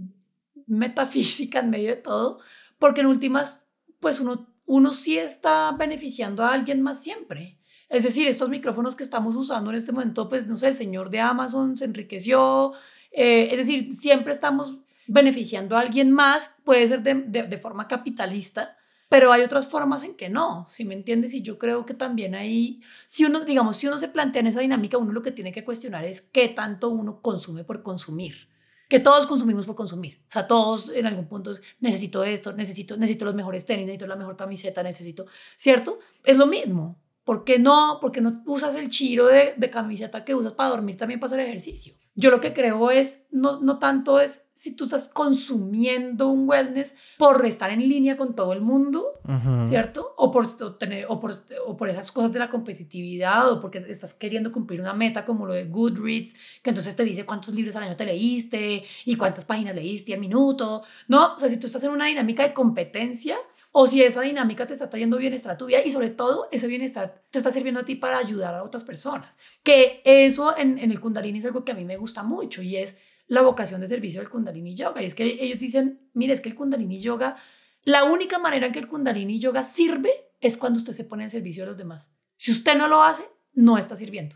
[0.67, 2.39] metafísica en medio de todo,
[2.77, 3.65] porque en últimas,
[3.99, 7.58] pues uno, uno sí está beneficiando a alguien más siempre.
[7.89, 11.09] Es decir, estos micrófonos que estamos usando en este momento, pues no sé, el señor
[11.09, 12.73] de Amazon se enriqueció.
[13.11, 14.77] Eh, es decir, siempre estamos
[15.07, 18.77] beneficiando a alguien más, puede ser de, de, forma capitalista,
[19.09, 21.33] pero hay otras formas en que no, si me entiendes?
[21.33, 24.59] Y yo creo que también ahí, si uno, digamos, si uno se plantea en esa
[24.59, 28.49] dinámica, uno lo que tiene que cuestionar es qué tanto uno consume por consumir.
[28.87, 30.23] Que todos consumimos por consumir.
[30.29, 34.15] O sea, todos en algún punto necesito esto, necesito, necesito los mejores tenis, necesito la
[34.15, 35.25] mejor camiseta, necesito,
[35.55, 35.99] ¿cierto?
[36.23, 36.99] Es lo mismo.
[37.23, 37.99] ¿Por qué no?
[38.01, 41.39] Porque no usas el chiro de, de, camiseta que usas para dormir también para hacer
[41.41, 41.93] ejercicio.
[42.15, 46.97] Yo lo que creo es, no, no tanto es si tú estás consumiendo un wellness
[47.17, 49.21] por estar en línea con todo el mundo,
[49.63, 50.15] ¿cierto?
[50.17, 50.45] O por,
[50.77, 51.33] tener, o, por,
[51.65, 55.45] o por esas cosas de la competitividad, o porque estás queriendo cumplir una meta como
[55.45, 59.45] lo de Goodreads, que entonces te dice cuántos libros al año te leíste y cuántas
[59.45, 60.83] páginas leíste al minuto.
[61.07, 63.37] No, o sea, si tú estás en una dinámica de competencia,
[63.71, 66.67] o si esa dinámica te está trayendo bienestar a tu vida y sobre todo ese
[66.67, 69.37] bienestar te está sirviendo a ti para ayudar a otras personas.
[69.63, 72.97] Que eso en, el kundalini es algo que a mí me gusta mucho y es
[73.27, 75.03] la vocación de servicio del kundalini yoga.
[75.03, 77.37] Y es que ellos dicen, mire, es que el kundalini yoga,
[77.83, 80.11] la única manera en que el kundalini yoga sirve
[80.41, 82.11] es cuando usted se pone en servicio de los demás.
[82.37, 84.35] Si usted no lo hace, no está sirviendo.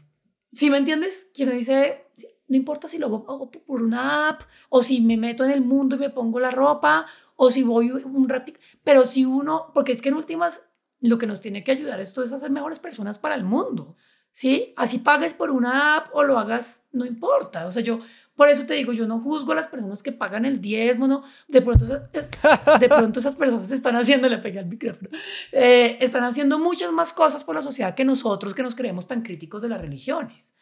[0.52, 1.30] ¿Sí me entiendes?
[1.34, 2.06] Quien dice,
[2.48, 5.96] no importa si lo hago por una app o si me meto en el mundo
[5.96, 10.02] y me pongo la ropa o si voy un ratito, pero si uno, porque es
[10.02, 10.64] que en últimas
[11.00, 13.98] lo que nos tiene que ayudar esto es a ser mejores personas para el mundo,
[14.32, 14.74] ¿sí?
[14.78, 18.00] Así pagues por una app o lo hagas, no importa, o sea, yo,
[18.36, 21.24] por eso te digo, yo no juzgo a las personas que pagan el diezmo, ¿no?
[21.48, 25.10] De pronto, de pronto esas personas están haciendo, le pegué al micrófono,
[25.52, 29.22] eh, están haciendo muchas más cosas por la sociedad que nosotros que nos creemos tan
[29.22, 30.56] críticos de las religiones.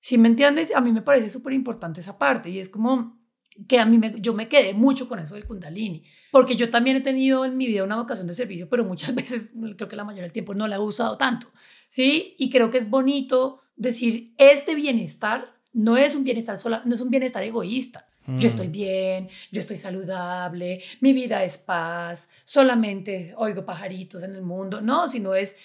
[0.00, 3.18] Si me entiendes, a mí me parece súper importante esa parte y es como
[3.66, 6.96] que a mí me, yo me quedé mucho con eso del kundalini, porque yo también
[6.96, 10.04] he tenido en mi vida una vocación de servicio, pero muchas veces, creo que la
[10.04, 11.48] mayoría del tiempo no la he usado tanto,
[11.88, 12.36] ¿sí?
[12.38, 17.00] Y creo que es bonito decir, este bienestar no es un bienestar sola, no es
[17.00, 18.06] un bienestar egoísta.
[18.26, 18.46] Yo mm.
[18.46, 24.82] estoy bien, yo estoy saludable, mi vida es paz, solamente oigo pajaritos en el mundo,
[24.82, 25.56] no, sino es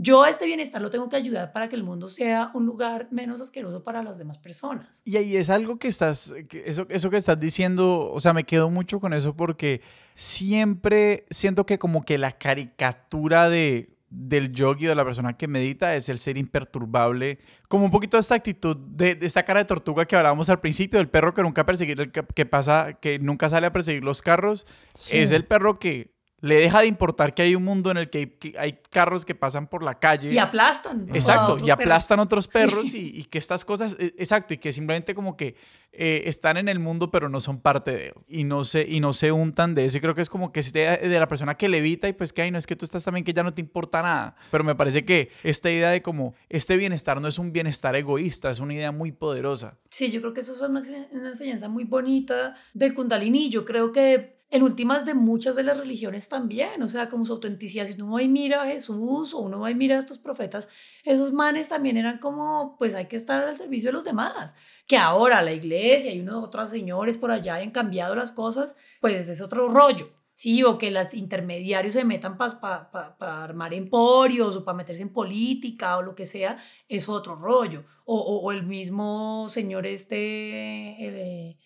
[0.00, 3.40] yo este bienestar lo tengo que ayudar para que el mundo sea un lugar menos
[3.40, 5.02] asqueroso para las demás personas.
[5.04, 6.32] Y ahí es algo que estás,
[6.64, 9.80] eso, eso que estás diciendo, o sea, me quedo mucho con eso porque
[10.14, 15.48] siempre siento que como que la caricatura de del yogi o de la persona que
[15.48, 17.38] medita es el ser imperturbable,
[17.68, 20.98] como un poquito de esta actitud, de, esta cara de tortuga que hablábamos al principio,
[20.98, 24.66] del perro que nunca perseguir, que, pasa, que nunca sale a perseguir los carros,
[25.10, 28.36] es el perro que le deja de importar que hay un mundo en el que
[28.58, 30.32] hay, carros que pasan por la calle.
[30.32, 31.08] Y aplastan.
[31.12, 35.36] Exacto, y aplastan otros perros y, que estas cosas, e, exacto, y que simplemente como
[35.36, 35.56] que
[35.92, 39.00] eh, están en el mundo pero no son parte de él y no se, y
[39.00, 39.98] no se untan de eso.
[39.98, 42.50] Y creo que es como que de la persona que levita y pues que, ay,
[42.50, 44.36] no, es que tú estás también que ya no te importa nada.
[44.50, 48.50] Pero me parece que esta idea de como este bienestar no es un bienestar egoísta,
[48.50, 49.78] es una idea muy poderosa.
[49.90, 53.50] Sí, yo creo que eso es una, una enseñanza muy bonita del Kundalini.
[53.50, 57.34] Yo creo que en últimas de muchas de las religiones también, o sea, como su
[57.34, 60.18] autenticidad, si uno va y mira a Jesús o uno va y mira a estos
[60.18, 60.68] profetas,
[61.04, 64.54] esos manes también eran como, pues hay que estar al servicio de los demás,
[64.86, 69.28] que ahora la iglesia y unos otros señores por allá hayan cambiado las cosas, pues
[69.28, 70.62] es otro rollo, ¿sí?
[70.64, 72.88] O que los intermediarios se metan para
[73.20, 76.56] armar emporios o para meterse en política o lo que sea,
[76.88, 77.84] es otro rollo.
[78.06, 81.58] O, el mismo señor este, el, eh,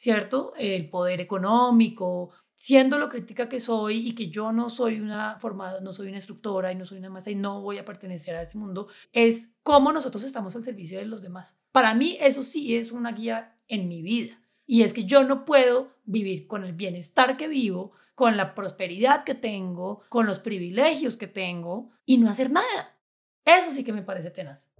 [0.00, 0.54] ¿cierto?
[0.56, 5.82] El poder económico, siendo lo crítica que soy y que yo no soy una formada,
[5.82, 8.40] no soy una instructora y no soy una maestra y no voy a pertenecer a
[8.40, 11.58] ese mundo, es cómo nosotros estamos al servicio de los demás.
[11.70, 14.40] Para mí eso sí es una guía en mi vida.
[14.66, 19.24] Y es que yo no puedo vivir con el bienestar que vivo, con la prosperidad
[19.24, 22.98] que tengo, con los privilegios que tengo y no hacer nada.
[23.44, 24.70] Eso sí que me parece tenaz.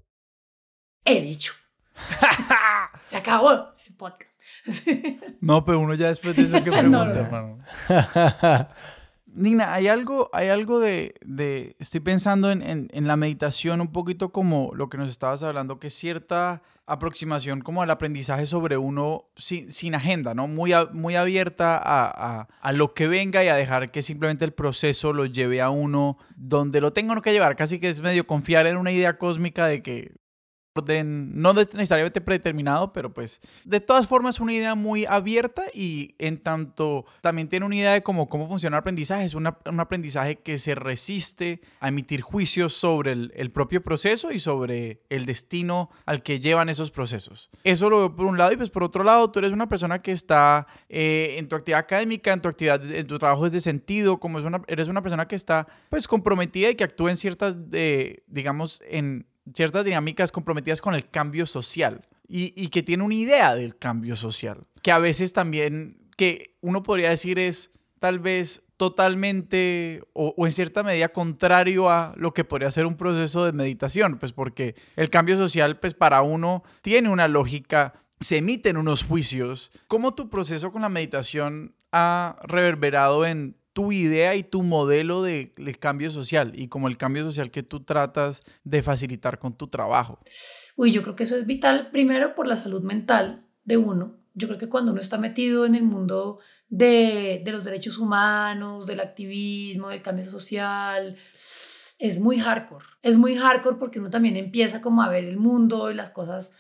[1.05, 1.53] He dicho.
[3.05, 4.41] Se acabó podcast.
[5.41, 7.59] No, pero uno ya después de eso que pregunta, hermano.
[9.33, 13.93] Nina, hay algo, hay algo de, de estoy pensando en, en, en, la meditación un
[13.93, 18.77] poquito como lo que nos estabas hablando, que es cierta aproximación como al aprendizaje sobre
[18.77, 20.49] uno sin, sin agenda, ¿no?
[20.49, 24.53] Muy, muy abierta a, a, a, lo que venga y a dejar que simplemente el
[24.53, 28.67] proceso lo lleve a uno donde lo tenga que llevar, casi que es medio confiar
[28.67, 30.21] en una idea cósmica de que
[30.75, 36.39] no necesariamente predeterminado, pero pues de todas formas es una idea muy abierta y en
[36.39, 39.25] tanto también tiene una idea de cómo, cómo funciona el aprendizaje.
[39.25, 45.03] Es un aprendizaje que se resiste a emitir juicios sobre el, propio proceso y sobre
[45.09, 47.51] el destino al que llevan esos procesos.
[47.64, 50.01] Eso lo veo por un lado y pues por otro lado tú eres una persona
[50.01, 53.61] que está eh, en tu actividad académica, en tu actividad, en tu trabajo es de
[53.61, 57.16] sentido, como es una, eres una persona que está pues comprometida y que actúa en
[57.16, 57.57] ciertas,
[58.29, 63.76] digamos, en ciertas dinámicas comprometidas con el cambio social y, que tiene una idea del
[63.76, 70.34] cambio social, que a veces también, que uno podría decir es tal vez totalmente o,
[70.47, 74.76] en cierta medida contrario a lo que podría ser un proceso de meditación, pues porque
[74.97, 79.72] el cambio social, pues para uno tiene una lógica, se emiten unos juicios.
[79.88, 85.53] ¿Cómo tu proceso con la meditación ha reverberado en tu idea y tu modelo de,
[85.79, 90.18] cambio social y como el cambio social que tú tratas de facilitar con tu trabajo?
[90.77, 94.18] Uy, yo creo que eso es vital primero por la salud mental de uno.
[94.35, 98.87] Yo creo que cuando uno está metido en el mundo de, de los derechos humanos,
[98.87, 101.16] del activismo, del cambio social,
[101.99, 102.87] es muy hardcore.
[103.03, 106.53] Es muy hardcore porque uno también empieza como a ver el mundo y las cosas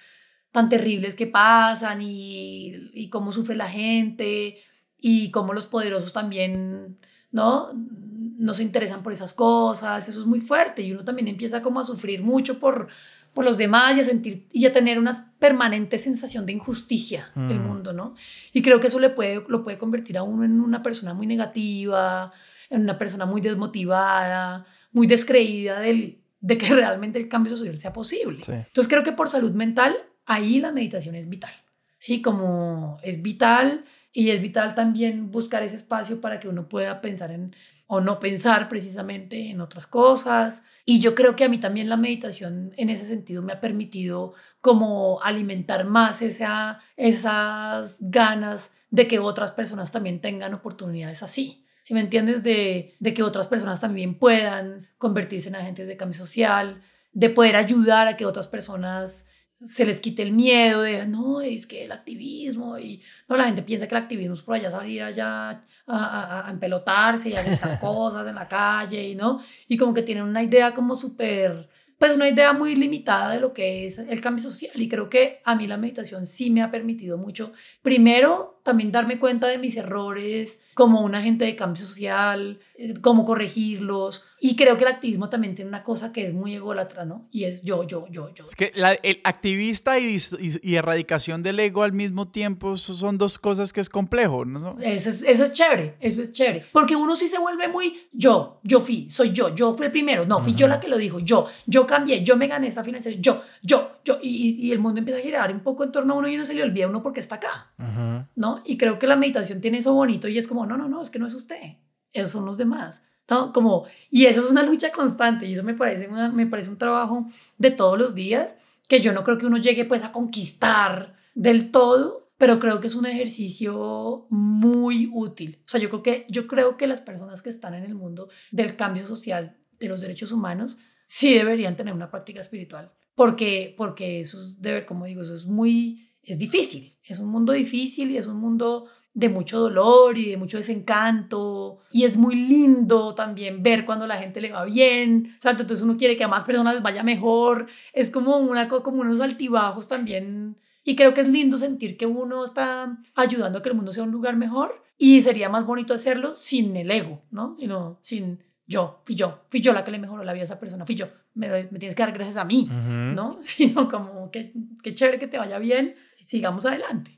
[0.52, 4.58] tan terribles que pasan y, y cómo sufre la gente
[5.00, 6.98] y cómo los poderosos también,
[7.30, 7.72] ¿no?
[7.72, 11.80] No se interesan por esas cosas, eso es muy fuerte y uno también empieza como
[11.80, 12.88] a sufrir mucho por,
[13.32, 17.60] por los demás y a sentir y a tener una permanente sensación de injusticia del
[17.60, 17.66] mm.
[17.66, 18.14] mundo, ¿no?
[18.52, 21.26] Y creo que eso le puede, lo puede convertir a uno en una persona muy
[21.26, 22.32] negativa,
[22.68, 27.92] en una persona muy desmotivada, muy descreída del, de que realmente el cambio social sea
[27.92, 28.40] posible.
[28.46, 29.96] Entonces creo que por salud mental,
[30.26, 31.52] ahí la meditación es vital,
[31.98, 32.22] ¿sí?
[32.22, 37.30] Como es vital y es vital también buscar ese espacio para que uno pueda pensar
[37.30, 37.54] en
[37.92, 40.62] o no pensar precisamente en otras cosas.
[40.84, 44.34] Y yo creo que a mí también la meditación en ese sentido me ha permitido
[44.60, 51.66] como alimentar más esa, esas ganas de que otras personas también tengan oportunidades así.
[51.80, 56.16] Si me entiendes, de, de que otras personas también puedan convertirse en agentes de cambio
[56.16, 56.80] social,
[57.12, 59.26] de poder ayudar a que otras personas
[59.60, 63.62] se les quite el miedo de, no, es que el activismo, y no, la gente
[63.62, 67.42] piensa que el activismo es por allá salir allá a, a, a empelotarse y a
[67.42, 71.68] gritar cosas en la calle, y no, y como que tienen una idea como súper,
[71.98, 75.42] pues una idea muy limitada de lo que es el cambio social, y creo que
[75.44, 77.52] a mí la meditación sí me ha permitido mucho,
[77.82, 83.24] primero, también darme cuenta de mis errores como un agente de cambio social, eh, cómo
[83.24, 84.24] corregirlos.
[84.42, 87.28] Y creo que el activismo también tiene una cosa que es muy ególatra, ¿no?
[87.30, 88.46] Y es yo, yo, yo, yo.
[88.46, 93.18] Es que la- el activista y, y- y erradicación del ego al mismo tiempo son
[93.18, 94.76] dos cosas que es complejo, ¿no?
[94.80, 96.64] Eso es, eso es chévere, eso es chévere.
[96.72, 100.24] Porque uno sí se vuelve muy yo, yo fui, soy yo, yo fui el primero,
[100.24, 103.22] no, fui yo la que lo dijo, yo, yo cambié, yo me gané esa financiación,
[103.22, 104.18] yo, yo, yo.
[104.22, 106.54] Y, el mundo empieza a girar un poco en torno a uno y uno se
[106.54, 108.26] le olvida a uno porque está acá, Ujú.
[108.36, 108.62] ¿no?
[108.64, 111.10] Y creo que la meditación tiene eso bonito y es como, no, no, no, es
[111.10, 111.76] que no es usted,
[112.12, 113.02] esos son los demás.
[113.28, 113.52] ¿no?
[113.52, 116.78] Como, y eso es una lucha constante y eso me parece, una- me parece un
[116.78, 117.26] trabajo
[117.58, 118.56] de todos los días
[118.88, 122.88] que yo no creo que uno llegue pues a conquistar del todo, pero creo que
[122.88, 125.62] es un ejercicio muy útil.
[125.64, 128.28] O sea, yo creo que, yo creo que las personas que están en el mundo
[128.50, 134.18] del cambio social, de los derechos humanos, sí deberían tener una práctica espiritual, porque, porque
[134.18, 138.16] eso es, de, como digo, eso es muy, es difícil, es un mundo difícil y
[138.16, 143.62] es un mundo de mucho dolor y de mucho desencanto y es muy lindo también
[143.62, 145.64] ver cuando la gente le va bien, ¿cierto?
[145.64, 149.02] Entonces uno quiere que a más personas les vaya mejor, es como, una, co- como
[149.02, 153.68] unos altibajos también y creo que es lindo sentir que uno está ayudando a que
[153.68, 157.54] el mundo sea un lugar mejor y sería más bonito hacerlo sin el ego, ¿no?
[157.58, 160.60] Sino sin yo, fui yo, fui yo la que le mejoró la vida a esa
[160.60, 162.68] persona, fui yo, me, me tienes que dar gracias a mí.
[162.70, 163.36] ¿no?
[163.42, 164.52] Sino como que,
[164.82, 167.10] que chévere que te vaya bien, sigamos adelante.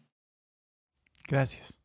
[1.28, 1.82] Gracias.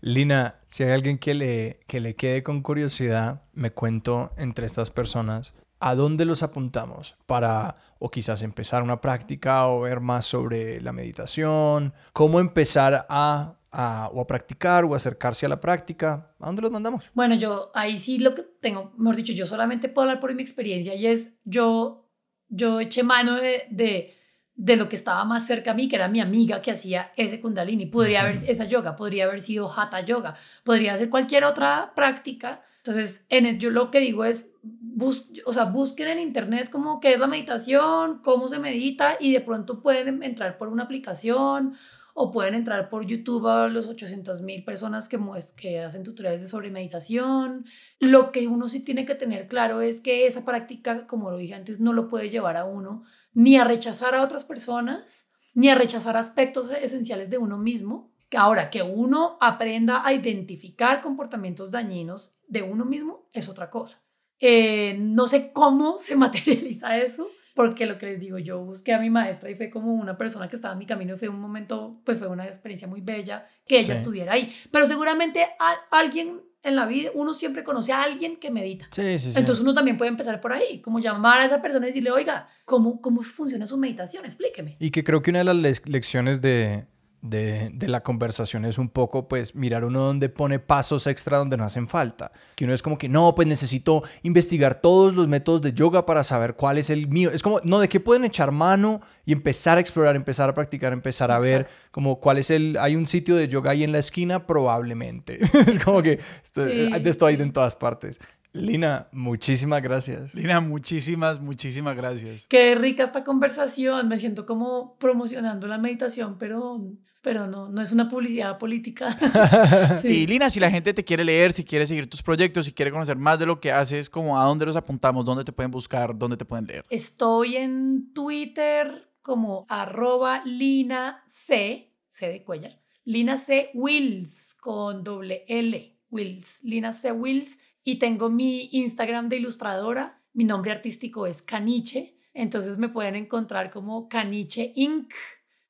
[0.00, 4.90] Lina, si hay alguien que le, que le quede con curiosidad, me cuento entre estas
[4.90, 7.16] personas, ¿a dónde los apuntamos?
[7.26, 7.76] Para
[8.06, 14.10] o quizás empezar una práctica o ver más sobre la meditación, cómo empezar a, a-
[14.12, 17.10] o a practicar o acercarse a la práctica, ¿a dónde los mandamos?
[17.14, 20.42] Bueno, yo ahí sí lo que tengo, mejor dicho, yo solamente puedo hablar por mi
[20.42, 22.06] experiencia y es yo,
[22.48, 24.14] yo eché mano de, de,
[24.54, 27.40] de lo que estaba más cerca a mí, que era mi amiga que hacía ese
[27.40, 27.86] kundalini.
[27.86, 28.44] Podría haber Ujú.
[28.48, 32.60] esa yoga, podría haber sido hatha yoga, podría ser cualquier otra práctica.
[32.78, 37.00] Entonces, en el- yo lo que digo es, bus, o sea, busquen en internet como
[37.00, 41.74] qué es la meditación, cómo se medita y de pronto pueden entrar por una aplicación
[42.14, 45.18] o pueden entrar por YouTube a los 800 mil personas que,
[45.56, 47.66] que hacen tutoriales de sobre meditación.
[47.98, 51.54] Lo que uno sí tiene que tener claro es que esa práctica, como lo dije
[51.54, 53.02] antes, no lo puede llevar a uno
[53.32, 58.12] ni a rechazar a otras personas, ni a rechazar aspectos esenciales de uno mismo.
[58.36, 64.04] Ahora, que uno aprenda a identificar comportamientos dañinos de uno mismo es otra cosa.
[64.40, 68.98] Eh, no sé cómo se materializa eso, porque lo que les digo, yo busqué a
[69.00, 71.40] mi maestra y fue como una persona que estaba en mi camino y fue un
[71.40, 74.00] momento, pues fue una experiencia muy bella que ella Sí.
[74.00, 74.52] estuviera ahí.
[74.72, 78.86] Pero seguramente a- alguien en la vida, uno siempre conoce a alguien que medita.
[78.90, 79.38] Sí, sí, sí.
[79.38, 82.48] Entonces uno también puede empezar por ahí, como llamar a esa persona y decirle, oiga,
[82.64, 84.24] ¿cómo, cómo funciona su meditación?
[84.24, 84.76] Explíqueme.
[84.80, 86.86] Y que creo que una de las lec- lecciones de,
[87.24, 91.56] de, de la conversación es un poco, pues, mirar uno donde pone pasos extra donde
[91.56, 92.30] no hacen falta.
[92.54, 96.22] Que uno es como que, no, pues necesito investigar todos los métodos de yoga para
[96.22, 97.30] saber cuál es el mío.
[97.32, 100.92] Es como, no, ¿de qué pueden echar mano y empezar a explorar, empezar a practicar,
[100.92, 102.76] empezar a ver como cuál es el...
[102.78, 105.40] Hay un sitio de yoga ahí en la esquina, probablemente.
[105.66, 107.42] es como que esto, Sí, de esto hay sí.
[107.42, 108.20] en todas partes.
[108.54, 110.32] Lina, muchísimas gracias.
[110.32, 112.46] Lina, muchísimas, muchísimas gracias.
[112.46, 116.80] Qué rica esta conversación, me siento como promocionando la meditación, pero,
[117.24, 119.18] pero no, no es una publicidad política.
[120.00, 120.08] Sí.
[120.08, 122.90] Y Lina, si la gente te quiere leer, si quiere seguir tus proyectos, si quiere
[122.90, 126.16] conocer más de lo que haces, como a dónde los apuntamos, dónde te pueden buscar,
[126.16, 126.84] dónde te pueden leer.
[126.90, 135.44] Estoy en Twitter como arroba Lina C, C de Cuellar, Lina C Wills con doble
[135.48, 137.58] L, Wills, Lina C Wills.
[137.82, 143.70] Y tengo mi Instagram de ilustradora, mi nombre artístico es Caniche, entonces me pueden encontrar
[143.70, 145.12] como Caniche Inc,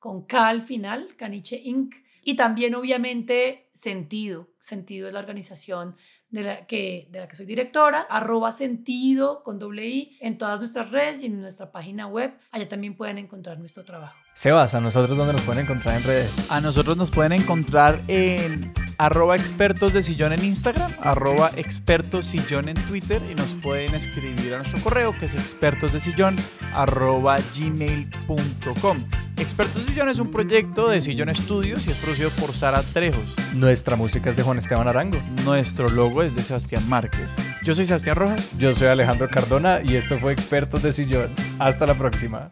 [0.05, 1.95] con K al final, Caniche Inc.
[2.23, 5.95] Y también obviamente Sentido, Sentido es la organización
[6.29, 10.59] de la que, de la que soy directora, arroba sentido con doble i en todas
[10.59, 12.37] nuestras redes y en nuestra página web.
[12.51, 14.15] Allá también pueden encontrar nuestro trabajo.
[14.35, 16.51] Sebas, ¿a nosotros dónde nos pueden encontrar en redes?
[16.51, 22.69] A nosotros nos pueden encontrar en arroba expertos de sillón en Instagram, arroba expertos sillón
[22.69, 26.35] en Twitter y nos pueden escribir a nuestro correo que es expertos de sillón
[26.73, 29.05] arroba gmail.com.
[29.37, 33.35] Expertos de Sillón es un proyecto de Sillón Estudios y es producido por Sara Trejos.
[33.53, 35.19] Nuestra música es de Juan Esteban Arango.
[35.43, 37.31] Nuestro logo es de Sebastián Márquez.
[37.63, 38.49] Yo soy Sebastián Rojas.
[38.57, 41.33] Yo soy Alejandro Cardona y esto fue Expertos de Sillón.
[41.59, 42.51] Hasta la próxima.